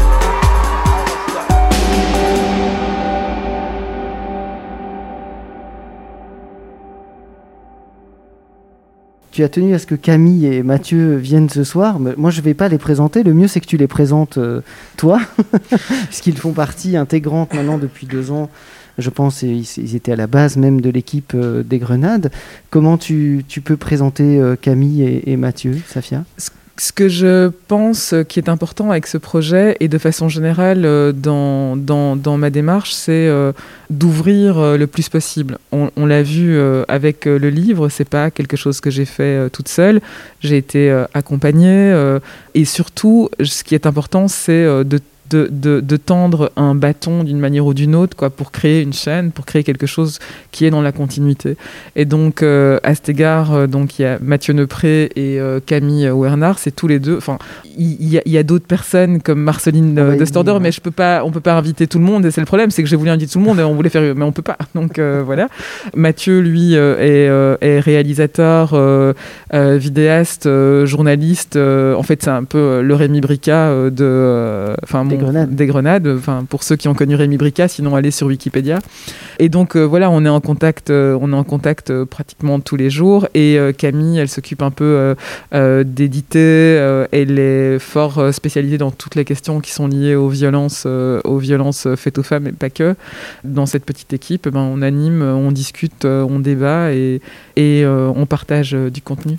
[9.40, 11.98] Tu as tenu à ce que Camille et Mathieu viennent ce soir.
[11.98, 13.24] moi, je ne vais pas les présenter.
[13.24, 14.60] Le mieux, c'est que tu les présentes euh,
[14.98, 15.22] toi,
[16.08, 18.50] puisqu'ils font partie intégrante maintenant depuis deux ans.
[18.98, 22.32] Je pense ils étaient à la base même de l'équipe euh, des Grenades.
[22.70, 26.26] Comment tu, peux présenter euh, Camille et Mathieu, Safia?
[26.80, 31.12] Ce que je pense qui est important avec ce projet et de façon générale euh,
[31.12, 33.52] dans, dans, dans ma démarche, c'est euh,
[33.90, 35.58] d'ouvrir euh, le plus possible.
[35.72, 40.02] On, l'a vu avec le livre, c'est pas quelque chose que j'ai fait toute seule.
[40.40, 42.18] J'ai été accompagnée
[42.56, 47.66] et surtout, ce qui est important, c'est de de, de, tendre un bâton d'une manière
[47.66, 50.20] ou d'une autre quoi, pour créer une chaîne, pour créer quelque chose
[50.52, 51.58] qui est dans la continuité.
[51.96, 55.60] Et donc, euh, à cet égard, euh, donc, il y a Mathieu Nepré et euh,
[55.64, 57.18] Camille Wernard, c'est tous les deux.
[57.18, 57.38] Enfin,
[57.78, 61.40] il y, a, d'autres personnes comme Marceline de Storder, mais je peux pas, on peut
[61.40, 62.26] pas inviter tout le monde.
[62.26, 63.90] Et c'est le problème, c'est que j'ai voulu inviter tout le monde et on voulait
[63.90, 64.58] faire, mais on peut pas.
[64.76, 65.48] Donc voilà.
[65.96, 67.30] Mathieu, lui, est,
[67.62, 68.76] est, réalisateur,
[69.54, 70.50] vidéaste,
[70.86, 71.58] journaliste.
[71.58, 75.19] en fait, c'est un peu le Rémi Brica de, enfin, mon
[75.50, 78.80] Des grenades, enfin pour ceux qui ont connu Rémi Brica, sinon allez sur Wikipédia.
[79.40, 83.28] Et donc voilà, on est en contact, on est en contact pratiquement tous les jours.
[83.34, 85.16] Et Camille, elle s'occupe un peu
[85.52, 86.76] d'éditer.
[87.12, 91.88] elle est fort spécialisée dans toutes les questions qui sont liées aux violences, aux violences
[91.96, 92.96] faites aux femmes et pas que.
[93.44, 97.22] Dans cette petite équipe, ben, on anime, on discute, on débat et
[97.86, 99.38] on partage du contenu.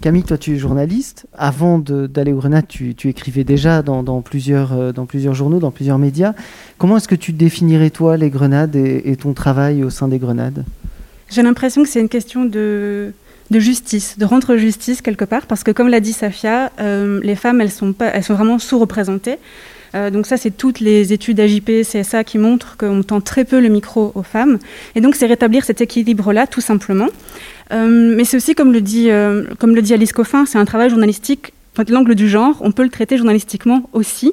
[0.00, 1.26] Camille, toi tu es journaliste.
[1.36, 5.98] Avant d'aller au Grenade, tu, écrivais déjà dans, plusieurs, euh, dans plusieurs journaux, dans plusieurs
[5.98, 6.34] médias.
[6.78, 10.64] Comment est-ce que tu définirais toi les Grenades et, ton travail au sein des Grenades?
[11.30, 13.12] J'ai l'impression que c'est une question de,
[13.50, 17.60] justice, de rendre justice quelque part, parce que comme l'a dit Safia, euh, les femmes,
[17.60, 19.38] elles sont, pas, elles sont vraiment sous-représentées.
[19.94, 23.60] Euh, donc ça, c'est toutes les études AJP, CSA qui montrent qu'on tend très peu
[23.60, 24.58] le micro aux femmes.
[24.94, 27.08] Et donc c'est rétablir cet équilibre-là, tout simplement.
[27.72, 30.64] Euh, mais c'est aussi, comme le dit, euh, comme le dit Alice Coffin, c'est un
[30.64, 31.52] travail journalistique
[31.88, 34.32] l'angle du genre, on peut le traiter journalistiquement aussi.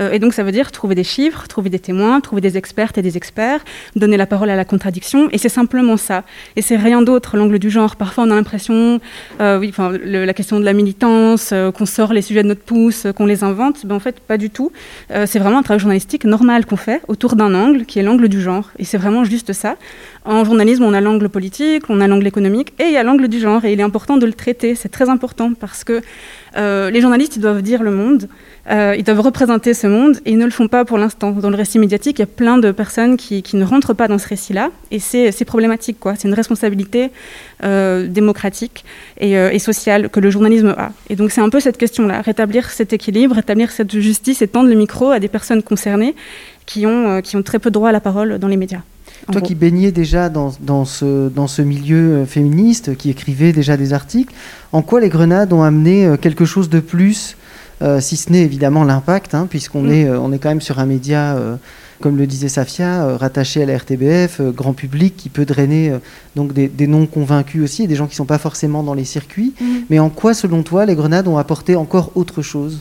[0.00, 2.98] Euh, et donc, ça veut dire trouver des chiffres, trouver des témoins, trouver des expertes
[2.98, 3.60] et des experts,
[3.96, 5.28] donner la parole à la contradiction.
[5.32, 6.22] Et c'est simplement ça.
[6.54, 7.96] Et c'est rien d'autre, l'angle du genre.
[7.96, 9.00] Parfois, on a l'impression,
[9.40, 13.26] oui, enfin, la question de la militance, qu'on sort les sujets de notre pouce, qu'on
[13.26, 13.86] les invente.
[13.86, 14.70] Ben, en fait, pas du tout.
[15.08, 18.42] c'est vraiment un travail journalistique normal qu'on fait autour d'un angle qui est l'angle du
[18.42, 18.70] genre.
[18.78, 19.76] Et c'est vraiment juste ça.
[20.24, 23.26] En journalisme, on a l'angle politique, on a l'angle économique et il y a l'angle
[23.26, 23.64] du genre.
[23.64, 24.76] Et il est important de le traiter.
[24.76, 26.00] C'est très important parce que
[26.56, 28.28] euh, les journalistes, ils doivent dire le monde,
[28.70, 31.32] euh, ils doivent représenter ce monde, et ils ne le font pas pour l'instant.
[31.32, 34.18] Dans le récit médiatique, il y a plein de personnes qui, ne rentrent pas dans
[34.18, 36.14] ce récit-là, et c'est problématique, quoi.
[36.16, 37.10] C'est une responsabilité
[37.64, 38.84] euh, démocratique
[39.18, 40.92] et, sociale que le journalisme a.
[41.08, 44.68] Et donc c'est un peu cette question-là, rétablir cet équilibre, rétablir cette justice et tendre
[44.68, 46.14] le micro à des personnes concernées
[46.66, 48.82] qui ont, qui ont très peu droit à la parole dans les médias.
[49.30, 53.76] Toi qui baignais déjà dans, dans, ce, dans ce milieu euh, féministe, qui écrivait déjà
[53.76, 54.34] des articles,
[54.72, 57.36] en quoi les grenades ont amené euh, quelque chose de plus,
[57.82, 59.92] euh, si ce n'est évidemment l'impact, hein, puisqu'on mm.
[59.92, 61.36] est, on est quand même sur un média,
[62.00, 65.92] comme le disait Safia, rattaché à la RTBF, grand public, qui peut drainer
[66.34, 69.04] donc des, des non-convaincus aussi, et des gens qui ne sont pas forcément dans les
[69.04, 69.54] circuits.
[69.60, 69.64] Mm.
[69.90, 72.80] Mais en quoi, selon toi, les grenades ont apporté encore autre chose?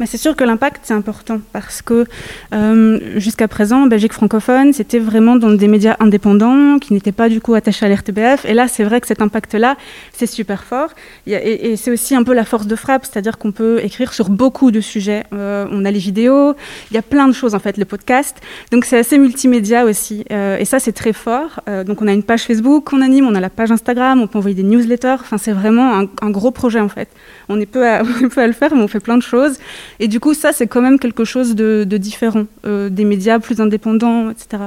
[0.00, 2.06] Mais c'est sûr que l'impact, c'est important parce que
[2.52, 7.40] euh, jusqu'à présent, Belgique francophone, c'était vraiment dans des médias indépendants qui n'étaient pas du
[7.40, 8.44] coup attachés à l'RTBF.
[8.44, 9.76] Et là, c'est vrai que cet impact-là,
[10.12, 10.90] c'est super fort.
[11.26, 14.70] et, c'est aussi un peu la force de frappe, c'est-à-dire qu'on peut écrire sur beaucoup
[14.70, 15.24] de sujets.
[15.32, 16.54] Euh, on a les vidéos,
[16.90, 18.36] il y a plein de choses en fait, le podcast.
[18.72, 20.24] Donc c'est assez multimédia aussi.
[20.32, 21.60] Euh, et ça, c'est très fort.
[21.86, 24.38] donc on a une page Facebook qu'on anime, on a la page Instagram, on peut
[24.38, 25.16] envoyer des newsletters.
[25.20, 27.08] Enfin, c'est vraiment un, un, gros projet en fait.
[27.48, 29.22] On est peu à, on est peu à le faire, mais on fait plein de
[29.22, 29.58] choses.
[30.00, 33.60] Et du coup, ça, c'est quand même quelque chose de, différent, euh, des médias plus
[33.60, 34.64] indépendants, etc.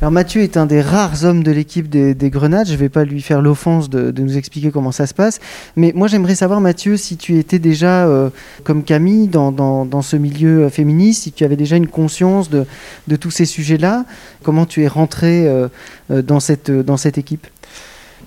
[0.00, 2.66] Alors Mathieu est un des rares hommes de l'équipe des, Grenades.
[2.66, 5.40] Je ne vais pas lui faire l'offense de, nous expliquer comment ça se passe.
[5.76, 8.28] Mais moi j'aimerais savoir Mathieu si tu étais déjà, euh,
[8.64, 12.66] comme Camille, dans, dans, ce milieu féministe, si tu avais déjà une conscience de,
[13.08, 14.04] de tous ces sujets-là.
[14.42, 15.68] Comment tu es rentré euh,
[16.10, 17.46] dans, cette, dans cette équipe?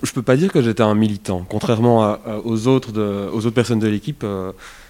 [0.04, 1.46] Je ne peux pas dire que j'étais un militant.
[1.48, 4.24] Contrairement aux, autres de, aux autres personnes de l'équipe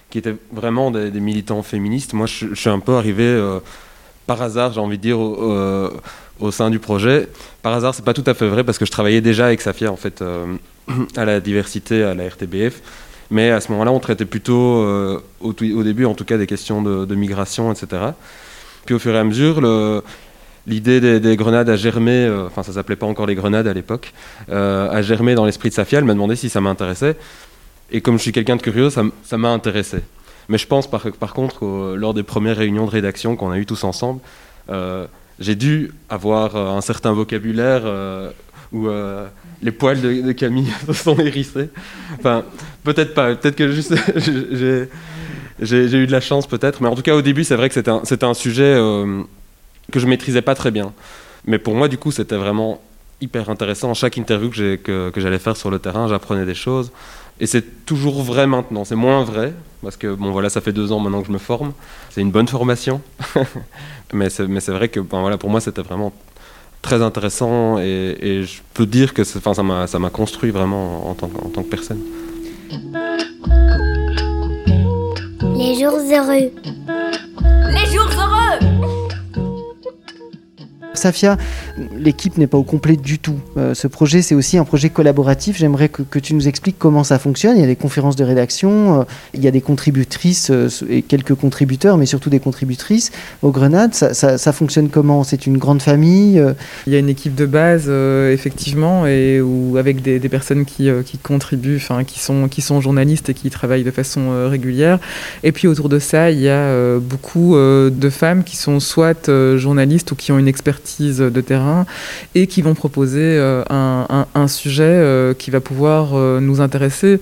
[0.10, 2.14] qui étaient vraiment des, militants féministes.
[2.14, 3.60] Moi, je, suis un peu arrivé euh,
[4.26, 5.92] par hasard, j'ai envie de dire, au,
[6.40, 7.28] au, sein du projet.
[7.62, 9.92] Par hasard, c'est pas tout à fait vrai parce que je travaillais déjà avec Safia
[9.92, 10.56] en fait euh,
[11.16, 12.82] à la diversité, à la RTBF.
[13.30, 16.82] Mais à ce moment-là, on traitait plutôt, euh, au, début en tout cas, des questions
[16.82, 17.88] de, migration, etc.
[18.86, 19.60] Puis au fur et à mesure,
[20.66, 24.14] l'idée des, grenades a germé, enfin ça s'appelait pas encore les grenades à l'époque,
[24.50, 26.00] a germé dans l'esprit de Safia.
[26.00, 27.18] Elle m'a demandé si ça m'intéressait.
[27.92, 30.00] Et comme je suis quelqu'un de curieux, ça m'a intéressé.
[30.50, 33.84] Mais je pense par, contre, lors des premières réunions de rédaction qu'on a eues tous
[33.84, 34.22] ensemble,
[34.70, 35.08] euh,
[35.40, 38.32] j'ai dû avoir euh, un certain vocabulaire euh,
[38.72, 38.88] où
[39.62, 41.70] les poils de, Camille se sont hérissés.
[42.20, 42.44] Enfin,
[42.84, 43.94] peut-être pas, peut-être que juste
[45.60, 47.76] j'ai eu de la chance peut-être, mais en tout cas au début c'est vrai que
[47.76, 48.76] c'était un, sujet
[49.92, 50.94] que je maîtrisais pas très bien.
[51.46, 52.82] Mais pour moi du coup c'était vraiment
[53.22, 53.94] hyper intéressant.
[53.94, 56.92] Chaque interview que, que, que j'allais faire sur le terrain, j'apprenais des choses.
[57.40, 58.84] Et c'est toujours vrai maintenant.
[58.84, 61.38] C'est moins vrai, parce que bon, voilà, ça fait deux ans maintenant que je me
[61.38, 61.74] forme.
[62.10, 63.02] C'est une bonne formation.
[64.14, 66.14] mais c'est vrai que ben, voilà, pour moi, c'était vraiment
[66.82, 71.64] très intéressant et, je peux dire que ça m'a construit vraiment en tant, en tant
[71.64, 72.02] que personne.
[75.58, 76.52] Les jours heureux.
[77.70, 77.97] Les jours
[80.98, 81.38] Safia,
[81.98, 83.40] l'équipe n'est pas au complet du tout.
[83.58, 85.58] Euh, ce projet, c'est aussi un projet collaboratif.
[85.58, 87.56] J'aimerais que, tu nous expliques comment ça fonctionne.
[87.58, 91.02] Il y a des conférences de rédaction, euh, il y a des contributrices euh, et
[91.02, 93.94] quelques contributeurs, mais surtout des contributrices aux Grenades.
[93.94, 95.24] Ça, fonctionne comment?
[95.24, 96.42] C'est une grande famille
[96.88, 100.90] Il y a une équipe de base, effectivement, et où, avec des, personnes qui,
[101.22, 102.20] contribuent, qui
[102.50, 105.00] qui sont journalistes et qui travaillent de façon régulière.
[105.44, 110.12] Et puis autour de ça, il y a beaucoup de femmes qui sont soit journalistes
[110.12, 111.86] ou qui ont une expertise de terrain
[112.36, 113.38] et qui vont proposer
[113.70, 117.20] un, un, sujet qui va pouvoir nous intéresser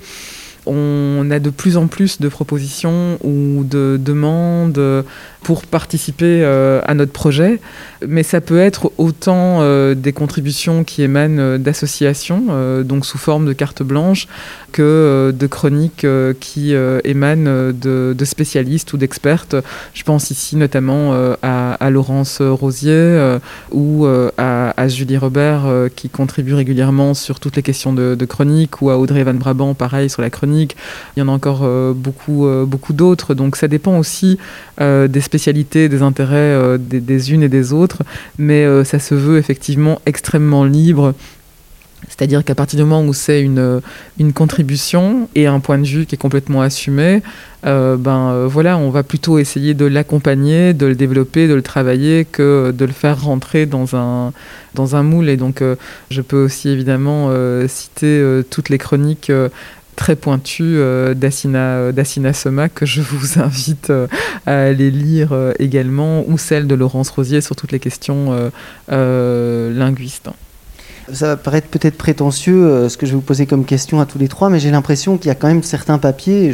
[0.66, 5.03] on a de plus en plus de propositions ou de demandes
[5.45, 7.59] pour participer euh, à notre projet,
[8.05, 12.45] mais ça peut être autant euh, des contributions qui émanent euh, d'associations,
[12.84, 14.28] donc sous forme de carte blanche,
[14.72, 16.05] que de chroniques
[16.39, 19.55] qui émanent de, spécialistes ou d'expertes.
[19.93, 21.13] Je pense ici notamment
[21.43, 23.38] à, Laurence Rosier
[23.72, 28.89] ou à, Julie Robert qui contribue régulièrement sur toutes les questions de, de chronique, ou
[28.89, 30.55] à Audrey Van Brabant, pareil, sur la chronique.
[30.64, 34.38] Il y en a encore beaucoup, beaucoup d'autres, donc ça dépend aussi
[34.80, 38.01] des spécialistes spécialités, des intérêts euh, des, unes et des autres,
[38.39, 41.14] mais euh, ça se veut effectivement extrêmement libre.
[42.08, 43.80] C'est-à-dire qu'à partir du moment où c'est une, euh,
[44.18, 47.22] une contribution et un point de vue qui est complètement assumé,
[47.64, 52.72] ben voilà, on va plutôt essayer de l'accompagner, de le développer, de le travailler, que
[52.72, 54.34] de le faire rentrer dans un,
[54.76, 55.30] dans un moule.
[55.30, 55.64] Et donc,
[56.12, 57.32] je peux aussi évidemment
[57.68, 59.32] citer toutes les chroniques
[59.96, 64.08] très pointu euh, euh, d'Assina Soma que je vous invite euh,
[64.46, 68.52] à aller lire également, ou celle de Laurence Rosier sur toutes les questions
[68.89, 70.30] linguistes.
[71.14, 74.18] Ça va paraître peut-être prétentieux ce que je vais vous poser comme question à tous
[74.18, 76.51] les trois, mais j'ai l'impression qu'il y a quand même certains papiers.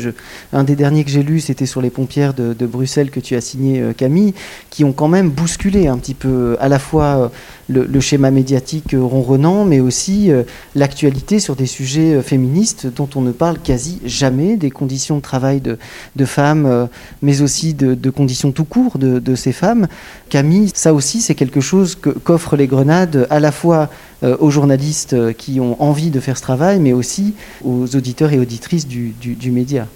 [0.51, 3.41] Un des derniers que j'ai lu, c'était sur les pompières de, Bruxelles que tu as
[3.41, 4.33] signé, Camille,
[4.69, 7.31] qui ont quand même bousculé un petit peu à la fois
[7.71, 10.43] le, schéma médiatique ronronnant, mais aussi euh,
[10.75, 15.21] l'actualité sur des sujets euh, féministes dont on ne parle quasi jamais, des conditions de
[15.21, 15.77] travail de,
[16.25, 16.85] femmes, euh,
[17.21, 19.87] mais aussi de, conditions tout court de, ces femmes.
[20.31, 23.89] Camille, ça aussi, c'est quelque chose qu'offrent les Grenades à la fois
[24.23, 27.33] aux journalistes qui ont envie de faire ce travail, mais aussi
[27.65, 29.87] aux auditeurs et auditrices du média.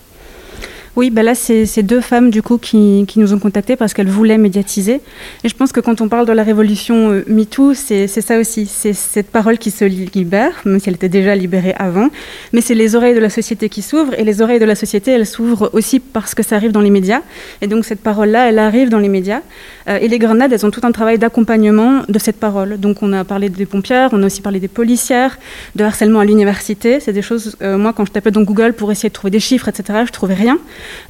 [0.95, 4.37] Oui, bah là, c'est deux femmes du coup qui, nous ont contactés parce qu'elles voulaient
[4.37, 5.01] médiatiser.
[5.43, 8.65] Et je pense que quand on parle de la révolution euh, MeToo, c'est ça aussi.
[8.65, 12.09] C'est cette parole qui se libère, même si elle était déjà libérée avant.
[12.53, 14.13] Mais c'est les oreilles de la société qui s'ouvrent.
[14.17, 16.89] Et les oreilles de la société, elles s'ouvrent aussi parce que ça arrive dans les
[16.89, 17.21] médias.
[17.61, 19.41] Et donc cette parole-là, elle arrive dans les médias.
[19.89, 22.79] Euh, et les grenades, elles ont tout un travail d'accompagnement de cette parole.
[22.79, 25.37] Donc on a parlé des pompières, on a aussi parlé des policières,
[25.75, 27.01] de harcèlement à l'université.
[27.01, 29.41] C'est des choses, euh, moi, quand je tapais dans Google pour essayer de trouver des
[29.41, 30.57] chiffres, etc., je trouvais rien.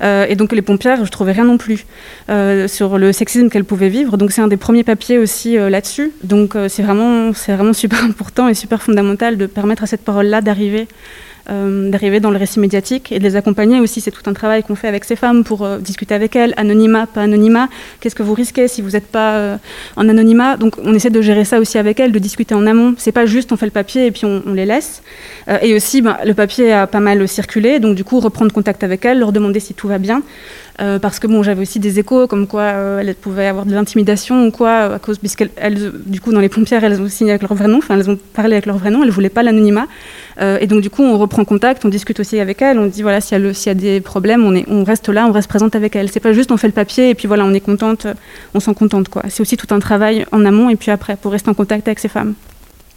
[0.02, 1.86] Euh, et donc les pompières, je trouvais rien non plus
[2.30, 4.18] euh, sur le sexisme qu'elles pouvaient vivre.
[4.18, 6.12] Donc c'est un des premiers papiers aussi euh, là-dessus.
[6.24, 10.42] Donc c'est vraiment, c'est vraiment super important et super fondamental de permettre à cette parole-là
[10.42, 10.88] d'arriver
[11.48, 14.02] d'arriver dans le récit médiatique et de les accompagner aussi.
[14.02, 17.08] C'est tout un travail qu'on fait avec ces femmes pour euh, discuter avec elles, anonymat,
[17.08, 17.70] pas anonymat,
[18.00, 19.58] qu'est-ce que vous risquez si vous n'êtes pas euh,
[19.96, 20.58] en anonymat?
[20.58, 22.96] Donc on essaie de gérer ça aussi avec elles, de discuter en amont.
[22.98, 25.02] C'est pas juste on fait le papier et puis on, les laisse.
[25.62, 29.04] et aussi, ben, le papier a pas mal circulé, donc du coup reprendre contact avec
[29.06, 30.24] elles, leur demander si tout va bien.
[30.82, 33.74] Euh, parce que bon, j'avais aussi des échos comme quoi euh, elles pouvaient avoir de
[33.74, 37.44] l'intimidation ou quoi, à cause, puisqu'elles, du coup, dans les pompières, elles ont signé avec
[37.44, 39.88] leur vrai nom, enfin, elles ont parlé avec leur vrai nom, elles voulaient pas l'anonymat.
[40.42, 43.04] Euh, et donc, du coup, on reprend contact, on discute aussi avec elles, on dit,
[43.04, 45.76] voilà, s'il y, y, a des problèmes, on, est, on reste là, on reste présente
[45.76, 46.12] avec elles.
[46.12, 48.08] C'est pas juste on fait le papier et puis voilà, on est contente,
[48.54, 49.24] on s'en contente, quoi.
[49.30, 52.00] C'est aussi tout un travail en amont et puis après, pour rester en contact avec
[52.00, 52.34] ces femmes.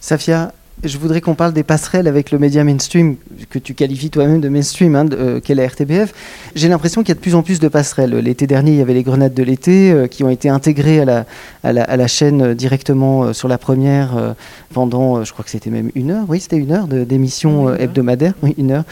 [0.01, 0.51] Safia,
[0.83, 3.17] je voudrais qu'on parle des passerelles avec le média mainstream,
[3.49, 6.13] que tu qualifies toi-même de mainstream, hein, euh, qu'est la RTBF.
[6.55, 8.15] J'ai l'impression qu'il y a de plus en plus de passerelles.
[8.15, 11.05] L'été dernier, il y avait les grenades de l'été euh, qui ont été intégrées à
[11.05, 11.25] la,
[11.63, 14.35] à la, chaîne euh, directement sur la première
[14.73, 18.55] pendant, je crois que c'était même une heure, oui, c'était une heure d'émission hebdomadaire, oui,
[18.57, 18.83] une heure.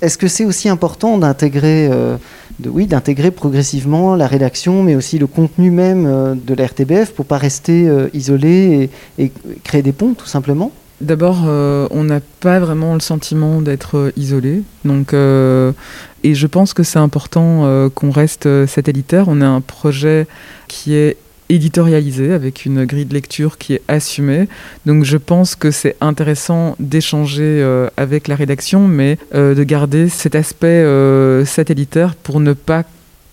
[0.00, 1.88] Est-ce que c'est aussi important d'intégrer
[2.60, 7.26] de, oui, d'intégrer progressivement la rédaction, mais aussi le contenu même de la RTBF pour
[7.26, 9.32] pas rester isolé et
[9.62, 10.72] créer des ponts, tout simplement?
[11.00, 14.62] D'abord, euh, on n'a pas vraiment le sentiment d'être euh, isolé.
[14.84, 15.72] Donc, euh,
[16.22, 19.26] et je pense que c'est important qu'on reste satellitaire.
[19.28, 20.26] On a un projet
[20.68, 21.18] qui est
[21.50, 24.48] éditorialisé avec une grille de lecture qui est assumée.
[24.86, 27.62] Donc je pense que c'est intéressant d'échanger
[27.98, 30.82] avec la rédaction, mais de garder cet aspect
[31.44, 32.84] satellitaire pour ne pas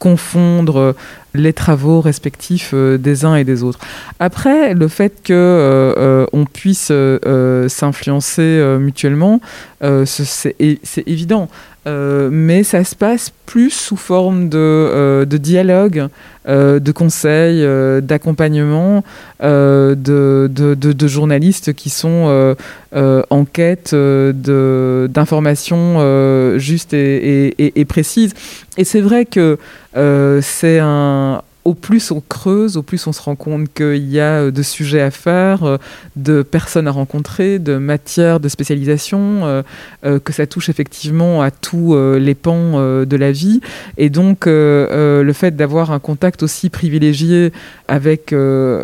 [0.01, 0.95] confondre
[1.35, 3.79] les travaux respectifs des uns et des autres.
[4.19, 6.91] Après, le fait que on puisse
[7.67, 9.39] s'influencer mutuellement,
[10.05, 10.55] c'est
[11.05, 11.47] évident.
[11.88, 16.09] Euh, mais ça se passe plus sous forme de, euh, dialogue,
[16.47, 17.67] euh, de conseils,
[18.03, 19.03] d'accompagnement
[19.41, 22.55] de, journalistes qui sont
[22.93, 28.36] en quête d'informations justes et, et, précises.
[28.77, 29.57] Et c'est vrai que
[30.41, 34.41] c'est un au plus on creuse, au plus on se rend compte qu'il y a
[34.41, 35.78] euh, de sujets à faire, euh,
[36.16, 39.64] de personnes à rencontrer, de matières de spécialisation,
[40.03, 43.62] euh, que ça touche effectivement à tous les pans de la vie.
[43.97, 47.51] Et donc, le fait d'avoir un contact aussi privilégié
[47.88, 48.34] avec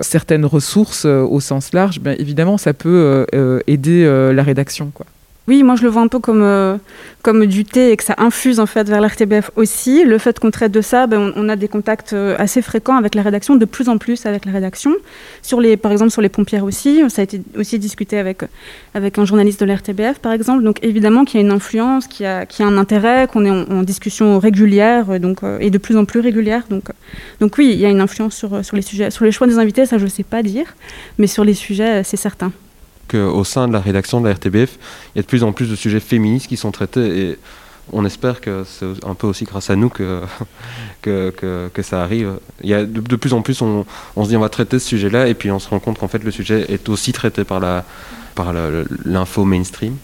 [0.02, 3.26] certaines ressources au sens large, bien évidemment, ça peut
[3.68, 4.92] aider la rédaction.
[4.94, 5.06] Quoi.
[5.48, 6.76] Oui, moi je le vois un peu comme, euh,
[7.22, 10.04] comme du thé et que ça infuse en fait vers l'RTBF aussi.
[10.04, 13.16] Le fait qu'on traite de ça, ben, on, a des contacts euh, assez fréquents avec
[13.16, 14.94] la rédaction, de plus en plus avec la rédaction.
[15.42, 18.42] Sur les, par exemple sur les pompières aussi, ça a été aussi discuté avec,
[18.94, 20.66] avec un journaliste de l'RTBF par exemple.
[20.66, 23.28] Donc évidemment qu'il y a une influence, qu'il y a, qu'il y a un intérêt,
[23.32, 26.66] qu'on est en, discussion régulière euh, donc, et de plus en plus régulière.
[26.70, 26.90] Donc,
[27.40, 29.12] donc oui, il y a une influence sur, sur les sujets.
[29.12, 30.76] Sur les choix des invités, ça je ne sais pas dire,
[31.18, 32.52] mais sur les sujets, c'est certain
[33.08, 34.78] qu'au sein de la rédaction de la RTBF,
[35.16, 37.40] il y a de plus en plus de sujets féministes qui sont traités et
[37.94, 40.24] on espère que c'est un peu aussi grâce à nous que,
[41.02, 42.34] que, que, ça arrive.
[42.62, 43.86] Il y a de, plus en plus, on,
[44.24, 46.24] se dit on va traiter ce sujet-là et puis on se rend compte qu'en fait
[46.24, 47.86] le sujet est aussi traité par la
[48.36, 48.54] par
[49.04, 49.98] l'info mainstream,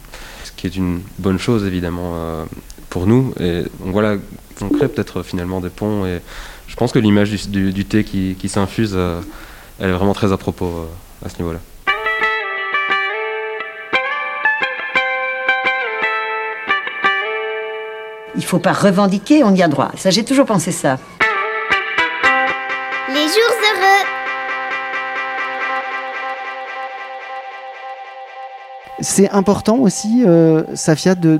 [0.43, 2.45] ce qui est une bonne chose évidemment euh,
[2.89, 3.31] pour nous.
[3.39, 4.15] Et voilà,
[4.61, 6.19] on crée peut-être finalement des ponts et
[6.67, 9.21] je pense que l'image du, du, thé qui, qui s'infuse, euh,
[9.79, 11.59] elle est vraiment très à propos euh, à ce niveau-là.
[18.35, 19.91] Il ne faut pas revendiquer, on y a droit.
[19.95, 20.97] Ça, j'ai toujours pensé ça.
[29.03, 31.37] C'est important aussi, euh, Safia, de,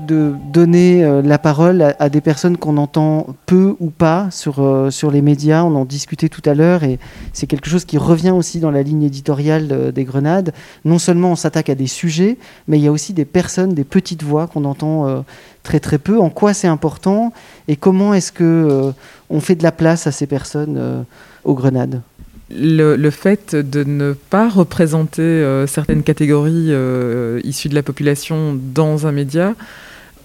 [0.52, 5.10] donner euh, la parole à, des personnes qu'on entend peu ou pas sur, euh, sur
[5.10, 5.64] les médias.
[5.64, 6.98] On en discutait tout à l'heure et
[7.32, 10.52] c'est quelque chose qui revient aussi dans la ligne éditoriale des Grenades.
[10.84, 12.36] Non seulement on s'attaque à des sujets,
[12.68, 15.24] mais il y a aussi des personnes, des petites voix qu'on entend
[15.62, 16.20] très très peu.
[16.20, 17.32] En quoi c'est important
[17.66, 18.92] et comment est-ce que
[19.30, 21.06] on fait de la place à ces personnes
[21.44, 22.02] aux Grenades?
[22.50, 29.06] Le, fait de ne pas représenter euh, certaines catégories euh, issues de la population dans
[29.06, 29.54] un média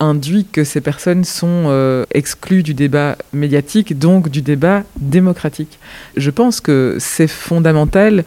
[0.01, 5.78] induit que ces personnes sont euh, exclues du débat médiatique, donc du débat démocratique.
[6.15, 8.24] Je pense que c'est fondamental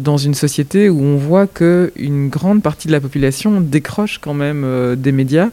[0.00, 4.96] dans une société où on voit qu'une grande partie de la population décroche quand même
[4.96, 5.50] des médias.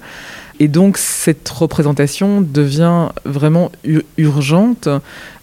[0.60, 3.72] Et donc cette représentation devient vraiment
[4.18, 4.90] urgente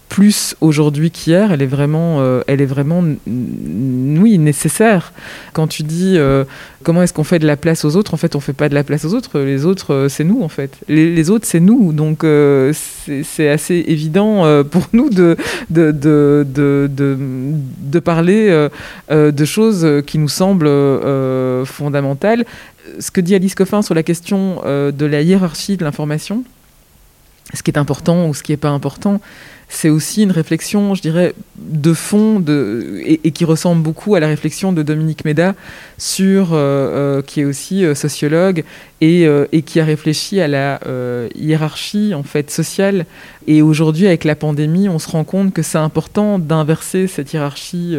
[0.09, 5.13] plus aujourd'hui qu'hier, elle est vraiment, euh, elle est vraiment, oui, nécessaire.
[5.53, 6.43] Quand tu dis euh,
[6.83, 8.73] comment est-ce qu'on fait de la place aux autres, en fait, on fait pas de
[8.73, 9.39] la place aux autres.
[9.39, 10.71] Les autres, euh, c'est nous, en fait.
[10.89, 11.93] Les, autres, c'est nous.
[11.93, 12.25] Donc,
[13.23, 15.37] c'est assez évident pour nous de
[15.69, 17.17] de, de, de,
[17.79, 18.67] de parler
[19.09, 20.69] de choses qui nous semblent
[21.65, 22.45] fondamentales.
[22.99, 26.43] Ce que dit Alice Coffin sur la question de la hiérarchie de l'information,
[27.53, 29.21] ce qui est important ou ce qui n'est pas important,
[29.69, 32.43] c'est aussi une réflexion, je dirais, de fond
[33.05, 35.53] et, qui ressemble beaucoup à la réflexion de Dominique Méda,
[36.19, 38.63] euh, euh, qui est aussi euh, sociologue
[38.99, 39.29] et,
[39.65, 40.79] qui a réfléchi à la
[41.35, 43.05] hiérarchie en fait sociale.
[43.47, 47.95] Et aujourd'hui, avec la pandémie, on se rend compte que c'est important d'inverser cette hiérarchie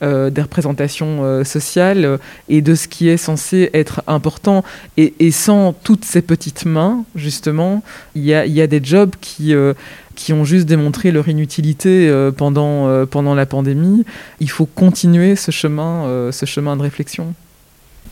[0.00, 4.62] des représentations sociales et de ce qui est censé être important.
[4.96, 7.82] Et, sans toutes ces petites mains, justement,
[8.14, 9.52] il y a, des jobs qui
[10.18, 14.04] qui ont juste démontré leur inutilité euh, pendant, euh, pendant la pandémie.
[14.40, 17.34] Il faut continuer ce chemin, euh, ce chemin de réflexion.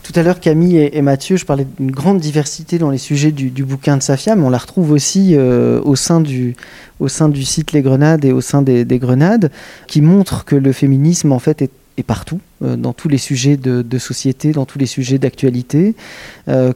[0.03, 3.65] Tout à l'heure, Camille et, Mathieu, je parlais d'une grande diversité dans les sujets du,
[3.65, 6.55] bouquin de Safia, mais on la retrouve aussi au, sein du,
[7.01, 9.51] au sein du site Les Grenades et au sein des, Grenades,
[9.85, 14.53] qui montre que le féminisme, en fait, est, partout, dans tous les sujets de, société,
[14.53, 15.93] dans tous les sujets d'actualité.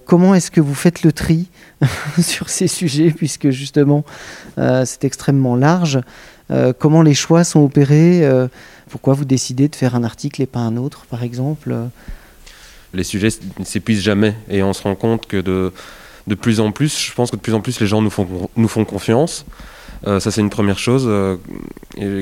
[0.03, 1.47] comment est-ce que vous faites le tri
[2.21, 4.03] sur ces sujets, puisque justement
[4.57, 5.99] euh, c'est extrêmement large.
[6.49, 8.47] Euh, comment les choix sont opérés euh,
[8.89, 11.73] Pourquoi vous décidez de faire un article et pas un autre, par exemple
[12.93, 13.29] Les sujets
[13.59, 15.71] ne s'épuisent jamais et on se rend compte que de,
[16.27, 18.49] de plus en plus, je pense que de plus en plus les gens nous font,
[18.55, 19.45] nous font confiance.
[20.05, 21.09] ça c'est une première chose.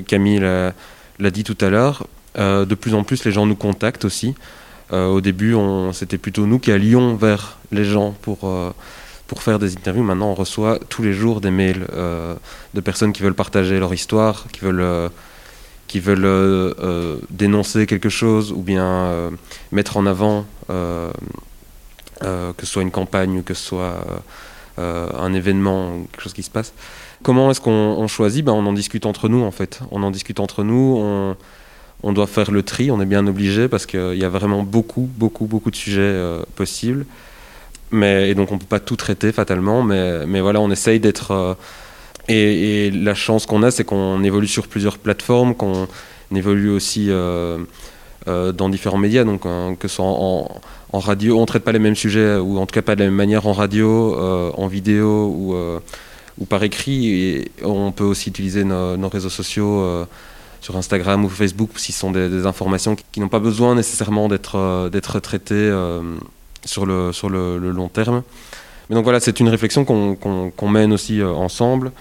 [0.07, 2.07] Camille l'a dit tout à l'heure.
[2.37, 4.35] de plus en plus les gens nous contactent aussi.
[4.91, 5.55] au début,
[5.93, 8.47] c'était plutôt nous qui allions vers les gens pour
[9.29, 11.85] pour faire des interviews, maintenant on reçoit tous les jours des mails
[12.73, 15.09] de personnes qui veulent partager leur histoire, qui veulent
[15.89, 19.31] qui veulent euh, euh, dénoncer quelque chose ou bien euh,
[19.73, 21.11] mettre en avant que
[22.59, 23.95] ce soit une campagne ou que ce soit
[24.77, 26.73] un événement, quelque chose qui se passe.
[27.23, 28.45] Comment est-ce qu'on choisit?
[28.45, 29.79] Ben, On en discute entre nous en fait.
[29.89, 31.35] On en discute entre nous,
[32.03, 35.09] on doit faire le tri, on est bien obligé parce qu'il y a vraiment beaucoup,
[35.15, 36.13] beaucoup, beaucoup de sujets
[36.55, 37.05] possibles.
[37.91, 40.99] Mais, et donc on ne peut pas tout traiter fatalement, mais, mais voilà, on essaye
[40.99, 41.57] d'être
[42.29, 45.87] et, la chance qu'on a, c'est qu'on évolue sur plusieurs plateformes, qu'on
[46.33, 47.57] évolue aussi euh,
[48.27, 50.61] euh, dans différents médias, donc hein, que ce soit en,
[50.93, 53.07] radio, on ne traite pas les mêmes sujets, ou en tout cas pas de la
[53.07, 55.53] même manière en radio, euh, en vidéo
[56.39, 57.13] ou, par écrit.
[57.13, 59.83] Et on peut aussi utiliser nos, réseaux sociaux
[60.61, 65.19] sur Instagram ou Facebook si ce sont des, informations qui, n'ont pas besoin nécessairement d'être
[65.19, 65.71] traitées
[66.65, 68.23] sur, le, sur le, long terme.
[68.89, 71.91] Mais donc voilà, c'est une réflexion qu'on mène aussi ensemble.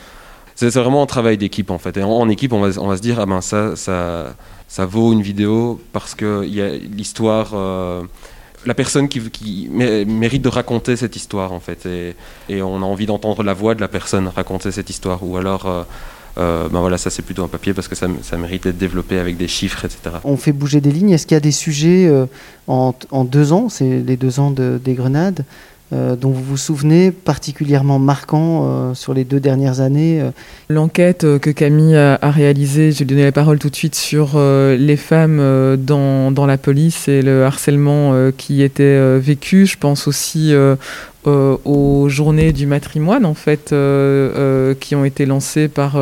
[0.55, 1.97] C'est vraiment un travail d'équipe en fait.
[1.97, 4.35] Et en, équipe, on va, on va, se dire, ah ben ça, ça,
[4.67, 6.15] ça vaut une vidéo parce
[6.61, 7.51] a l'histoire.
[7.55, 8.03] Euh,
[8.67, 12.17] la personne qui, qui, mérite de raconter cette histoire en fait et,
[12.49, 15.67] et on a envie d'entendre la voix de la personne raconter cette histoire ou alors
[15.67, 15.85] euh, euh,
[16.39, 19.49] ben voilà ça c'est plutôt un papier parce que ça, mérite d'être développé avec des
[19.49, 21.11] chiffres etc on fait bouger des lignes.
[21.11, 22.09] Est-ce qu'il y a des sujets
[22.69, 25.45] en, en, deux ans c'est les deux ans de, des grenades
[25.95, 30.31] euh, dont vous vous souvenez particulièrement marquant euh, sur les deux dernières années euh
[30.69, 34.97] L'enquête que Camille a, réalisée, je vais donner la parole tout de suite sur les
[34.97, 35.39] femmes
[35.79, 39.65] dans, dans, la police et le harcèlement qui était vécu.
[39.65, 40.53] Je pense aussi
[41.25, 43.75] aux journées du matrimoine en fait
[44.79, 45.99] qui ont été lancées par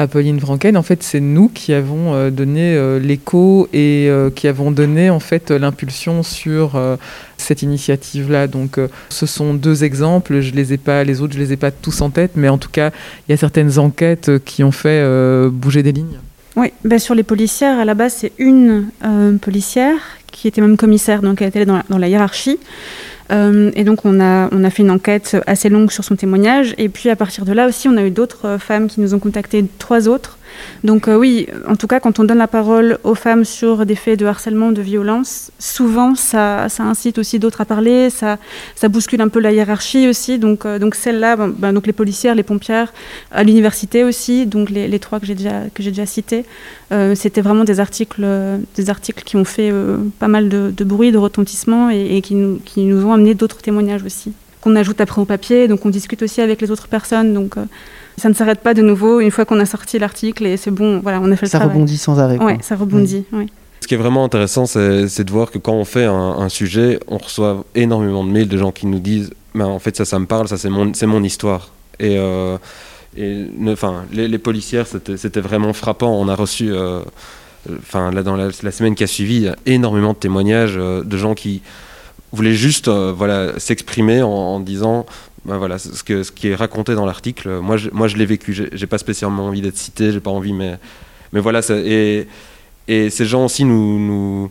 [0.00, 4.46] Apolline Franken, en fait, c'est nous qui avons euh, donné euh, l'écho et euh, qui
[4.46, 6.80] avons donné en fait l'impulsion sur
[7.36, 8.46] cette initiative-là.
[8.46, 8.78] Donc,
[9.08, 10.40] ce sont deux exemples.
[10.40, 12.58] Je les ai pas, les autres, je les ai pas tous en tête, mais en
[12.58, 12.90] tout cas,
[13.26, 15.04] il y a certaines enquêtes qui ont fait
[15.50, 16.18] bouger des lignes.
[16.56, 18.86] Oui, ben sur les policières, à la base, c'est une
[19.40, 19.96] policière
[20.30, 22.58] qui était même commissaire, donc elle était dans dans la hiérarchie.
[23.30, 26.74] Euh, et donc on a, on a fait une enquête assez longue sur son témoignage.
[26.78, 29.14] Et puis à partir de là aussi, on a eu d'autres euh, femmes qui nous
[29.14, 30.37] ont contacté, trois autres.
[30.84, 33.94] Donc euh, oui, en tout cas, quand on donne la parole aux femmes sur des
[33.94, 38.38] faits de harcèlement, de violence, souvent ça, incite aussi d'autres à parler, ça,
[38.88, 40.38] bouscule un peu la hiérarchie aussi.
[40.38, 42.92] Donc, donc celles-là, ben, donc les policières, les pompières,
[43.30, 46.44] à l'université aussi, donc les, trois que j'ai déjà, que cités,
[47.14, 48.24] c'était vraiment des articles,
[48.76, 49.72] des articles qui ont fait
[50.18, 54.76] pas mal de, bruit, de retentissement et, qui, nous, ont amener d'autres témoignages aussi, qu'on
[54.76, 57.48] ajoute après au papier, donc on discute aussi avec les autres personnes.
[57.56, 57.64] Euh,
[58.18, 61.00] ça ne s'arrête pas de nouveau une fois qu'on a sorti l'article et c'est bon,
[61.00, 61.74] voilà, on a fait le ça travail.
[61.74, 62.38] Ça rebondit sans arrêt.
[62.40, 63.24] Oui, ça rebondit.
[63.80, 67.18] Ce qui est vraiment intéressant, c'est de voir que quand on fait un, sujet, on
[67.18, 70.26] reçoit énormément de mails de gens qui nous disent ben, en fait, ça, ça me
[70.26, 71.70] parle, ça, c'est mon, mon histoire.
[71.98, 72.58] Et, euh,
[73.16, 76.12] et enfin, les, les, policières, c'était vraiment frappant.
[76.12, 77.00] On a reçu, euh,
[77.78, 81.62] enfin, là, dans la, la, semaine qui a suivi, énormément de témoignages de gens qui
[82.32, 85.06] voulait juste euh, voilà, s'exprimer en, disant
[85.44, 87.58] ben voilà, ce, que, ce qui est raconté dans l'article.
[87.60, 88.68] Moi, je, moi, je l'ai vécu.
[88.72, 90.78] J'ai pas spécialement envie d'être cité, j'ai pas envie, mais,
[91.32, 91.62] mais voilà.
[91.62, 92.26] Ça, et,
[92.88, 94.50] et ces gens aussi nous, nous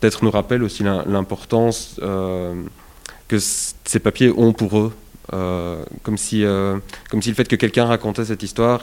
[0.00, 2.54] peut-être nous rappellent aussi l'importance euh,
[3.28, 4.92] que ces papiers ont pour eux.
[5.32, 6.44] Euh, comme, si,
[7.10, 8.82] comme si le fait que quelqu'un racontait cette histoire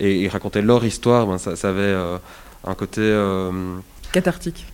[0.00, 1.94] et, racontait leur histoire, ben, ça, ça, avait
[2.64, 3.02] un côté.
[4.12, 4.66] cathartique.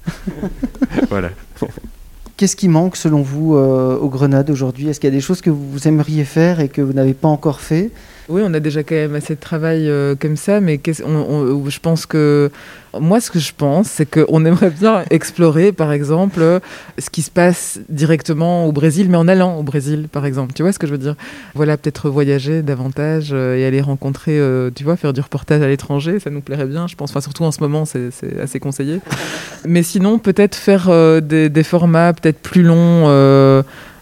[1.10, 1.30] voilà.
[2.40, 4.88] Qu'est-ce qui manque selon vous euh, aux Grenades aujourd'hui?
[4.88, 7.28] Est-ce qu'il y a des choses que vous aimeriez faire et que vous n'avez pas
[7.28, 7.90] encore fait?
[8.30, 12.06] Oui, on a déjà quand même assez de travail euh, comme ça, mais je pense
[12.06, 12.50] que
[12.98, 16.60] moi, ce que je pense, c'est qu'on aimerait bien explorer, par exemple,
[16.98, 20.52] ce qui se passe directement au Brésil, mais en allant au Brésil, par exemple.
[20.54, 21.16] Tu vois ce que je veux dire?
[21.54, 25.68] Voilà, peut-être voyager davantage euh, et aller rencontrer, euh, tu vois, faire du reportage à
[25.68, 27.10] l'étranger, ça nous plairait bien, je pense.
[27.10, 28.10] Enfin, surtout en ce moment, c'est
[28.40, 29.00] assez conseillé.
[29.66, 30.88] mais sinon, peut-être faire
[31.20, 33.08] des, des, formats peut-être plus longs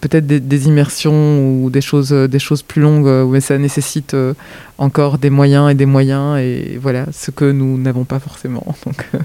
[0.01, 4.33] peut-être des, immersions ou des choses, des choses plus longues, euh, mais ça nécessite euh,
[4.77, 8.63] encore des moyens et des moyens, et voilà, ce que nous n'avons pas forcément.
[8.85, 9.19] Donc, euh.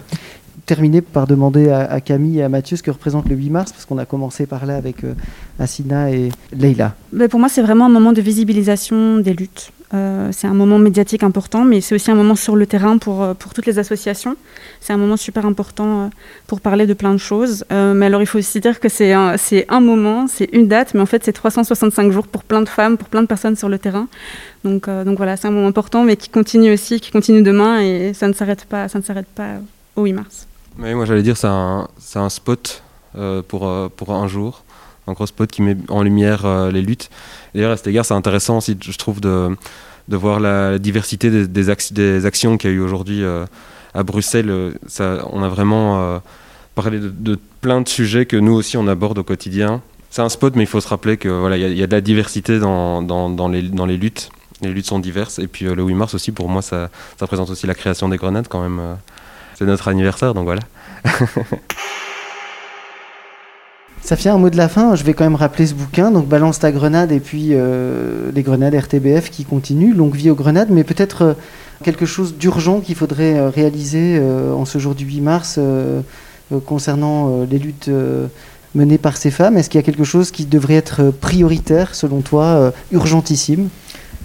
[0.66, 3.84] Terminer par demander à, Camille et à Mathieu ce que représente le 8 mars, parce
[3.84, 4.98] qu'on a commencé par là avec
[5.58, 6.30] Assina et.
[7.12, 9.72] Mais pour moi, c'est vraiment un moment de visibilisation des luttes.
[9.94, 13.22] Euh, c'est un moment médiatique important, mais c'est aussi un moment sur le terrain pour,
[13.22, 14.36] euh, pour toutes les associations.
[14.80, 16.08] C'est un moment super important euh,
[16.46, 17.64] pour parler de plein de choses.
[17.70, 19.36] mais alors, il faut aussi dire que c'est un,
[19.68, 22.96] un moment, c'est une date, mais en fait, c'est 365 jours pour plein de femmes,
[22.96, 24.08] pour plein de personnes sur le terrain.
[24.64, 28.14] Donc, donc voilà, c'est un moment important, mais qui continue aussi, qui continue demain, et
[28.14, 29.58] ça ne s'arrête pas, ça ne s'arrête pas
[29.96, 30.46] au 8 mars.
[30.76, 32.82] Moi, j'allais dire, c'est un, spot
[33.48, 34.64] pour, pour un jour.
[35.06, 37.10] un gros spot qui met en lumière les luttes.
[37.54, 39.56] D'ailleurs, à cet égard, c'est intéressant aussi, je trouve, de,
[40.08, 43.22] de voir la diversité des, des, actions qu'il y a eu aujourd'hui
[43.94, 44.74] à Bruxelles.
[45.00, 46.20] On a vraiment
[46.74, 49.80] parlé de, plein de sujets que nous aussi on aborde au quotidien.
[50.10, 52.00] C'est un spot, mais il faut se rappeler que voilà, il y, a de la
[52.00, 54.30] diversité dans, dans, les, dans les luttes.
[54.60, 55.38] Les luttes sont diverses.
[55.40, 58.16] Et puis le 8 mars aussi, pour moi, ça, ça représente aussi la création des
[58.16, 58.96] grenades quand même.
[59.54, 60.62] C'est notre anniversaire, donc voilà.
[64.04, 64.94] Safia, un mot de la fin.
[64.96, 66.10] Je vais quand même rappeler ce bouquin.
[66.10, 69.94] Donc, Balance ta grenade et puis euh, les grenades RTBF qui continuent.
[69.94, 71.32] Longue vie aux grenades, mais peut-être euh,
[71.82, 75.58] quelque chose d'urgent qu'il faudrait euh, réaliser en ce jour du 8 mars
[76.66, 77.90] concernant les luttes
[78.74, 79.56] menées par ces femmes.
[79.56, 83.68] Est-ce qu'il y a quelque chose qui devrait être prioritaire, selon toi, urgentissime?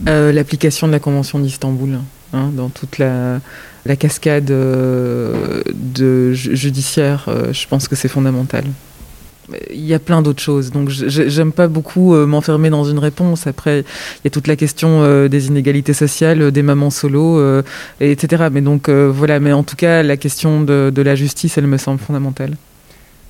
[0.05, 1.99] L'application de la Convention d'Istanbul.
[2.31, 3.39] Hein, dans toute la,
[3.89, 8.63] la cascade euh, de judiciaire, euh, je pense que c'est fondamental.
[9.71, 13.47] Il y a plein d'autres choses, donc j'aime pas beaucoup euh, m'enfermer dans une réponse.
[13.47, 17.41] Après, il y a toute la question des inégalités sociales, des mamans solo,
[17.99, 18.49] etc.
[18.51, 21.77] Mais donc voilà, mais en tout cas, la question de, de la justice, elle me
[21.77, 22.57] semble fondamentale.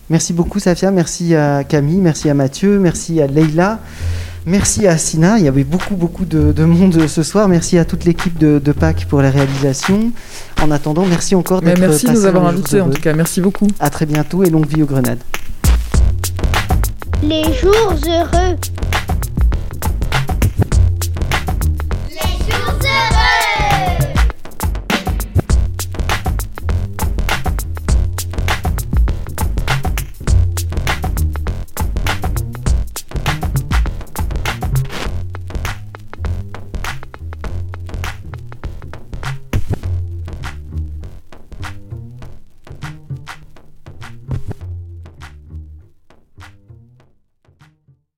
[0.10, 0.92] Merci beaucoup, Safia.
[0.92, 3.80] Merci à Camille, merci à Mathieu, merci à Leïla.
[4.46, 7.48] Merci à Sina, il y avait beaucoup beaucoup de, de monde ce soir.
[7.48, 10.12] Merci à toute l'équipe de, de, Pâques pour la réalisation.
[10.62, 13.68] En attendant, merci encore d'être Merci de nous avoir invités en tout cas, merci beaucoup.
[13.80, 15.20] À très bientôt et longue vie aux grenades.
[17.22, 18.56] Les jours heureux.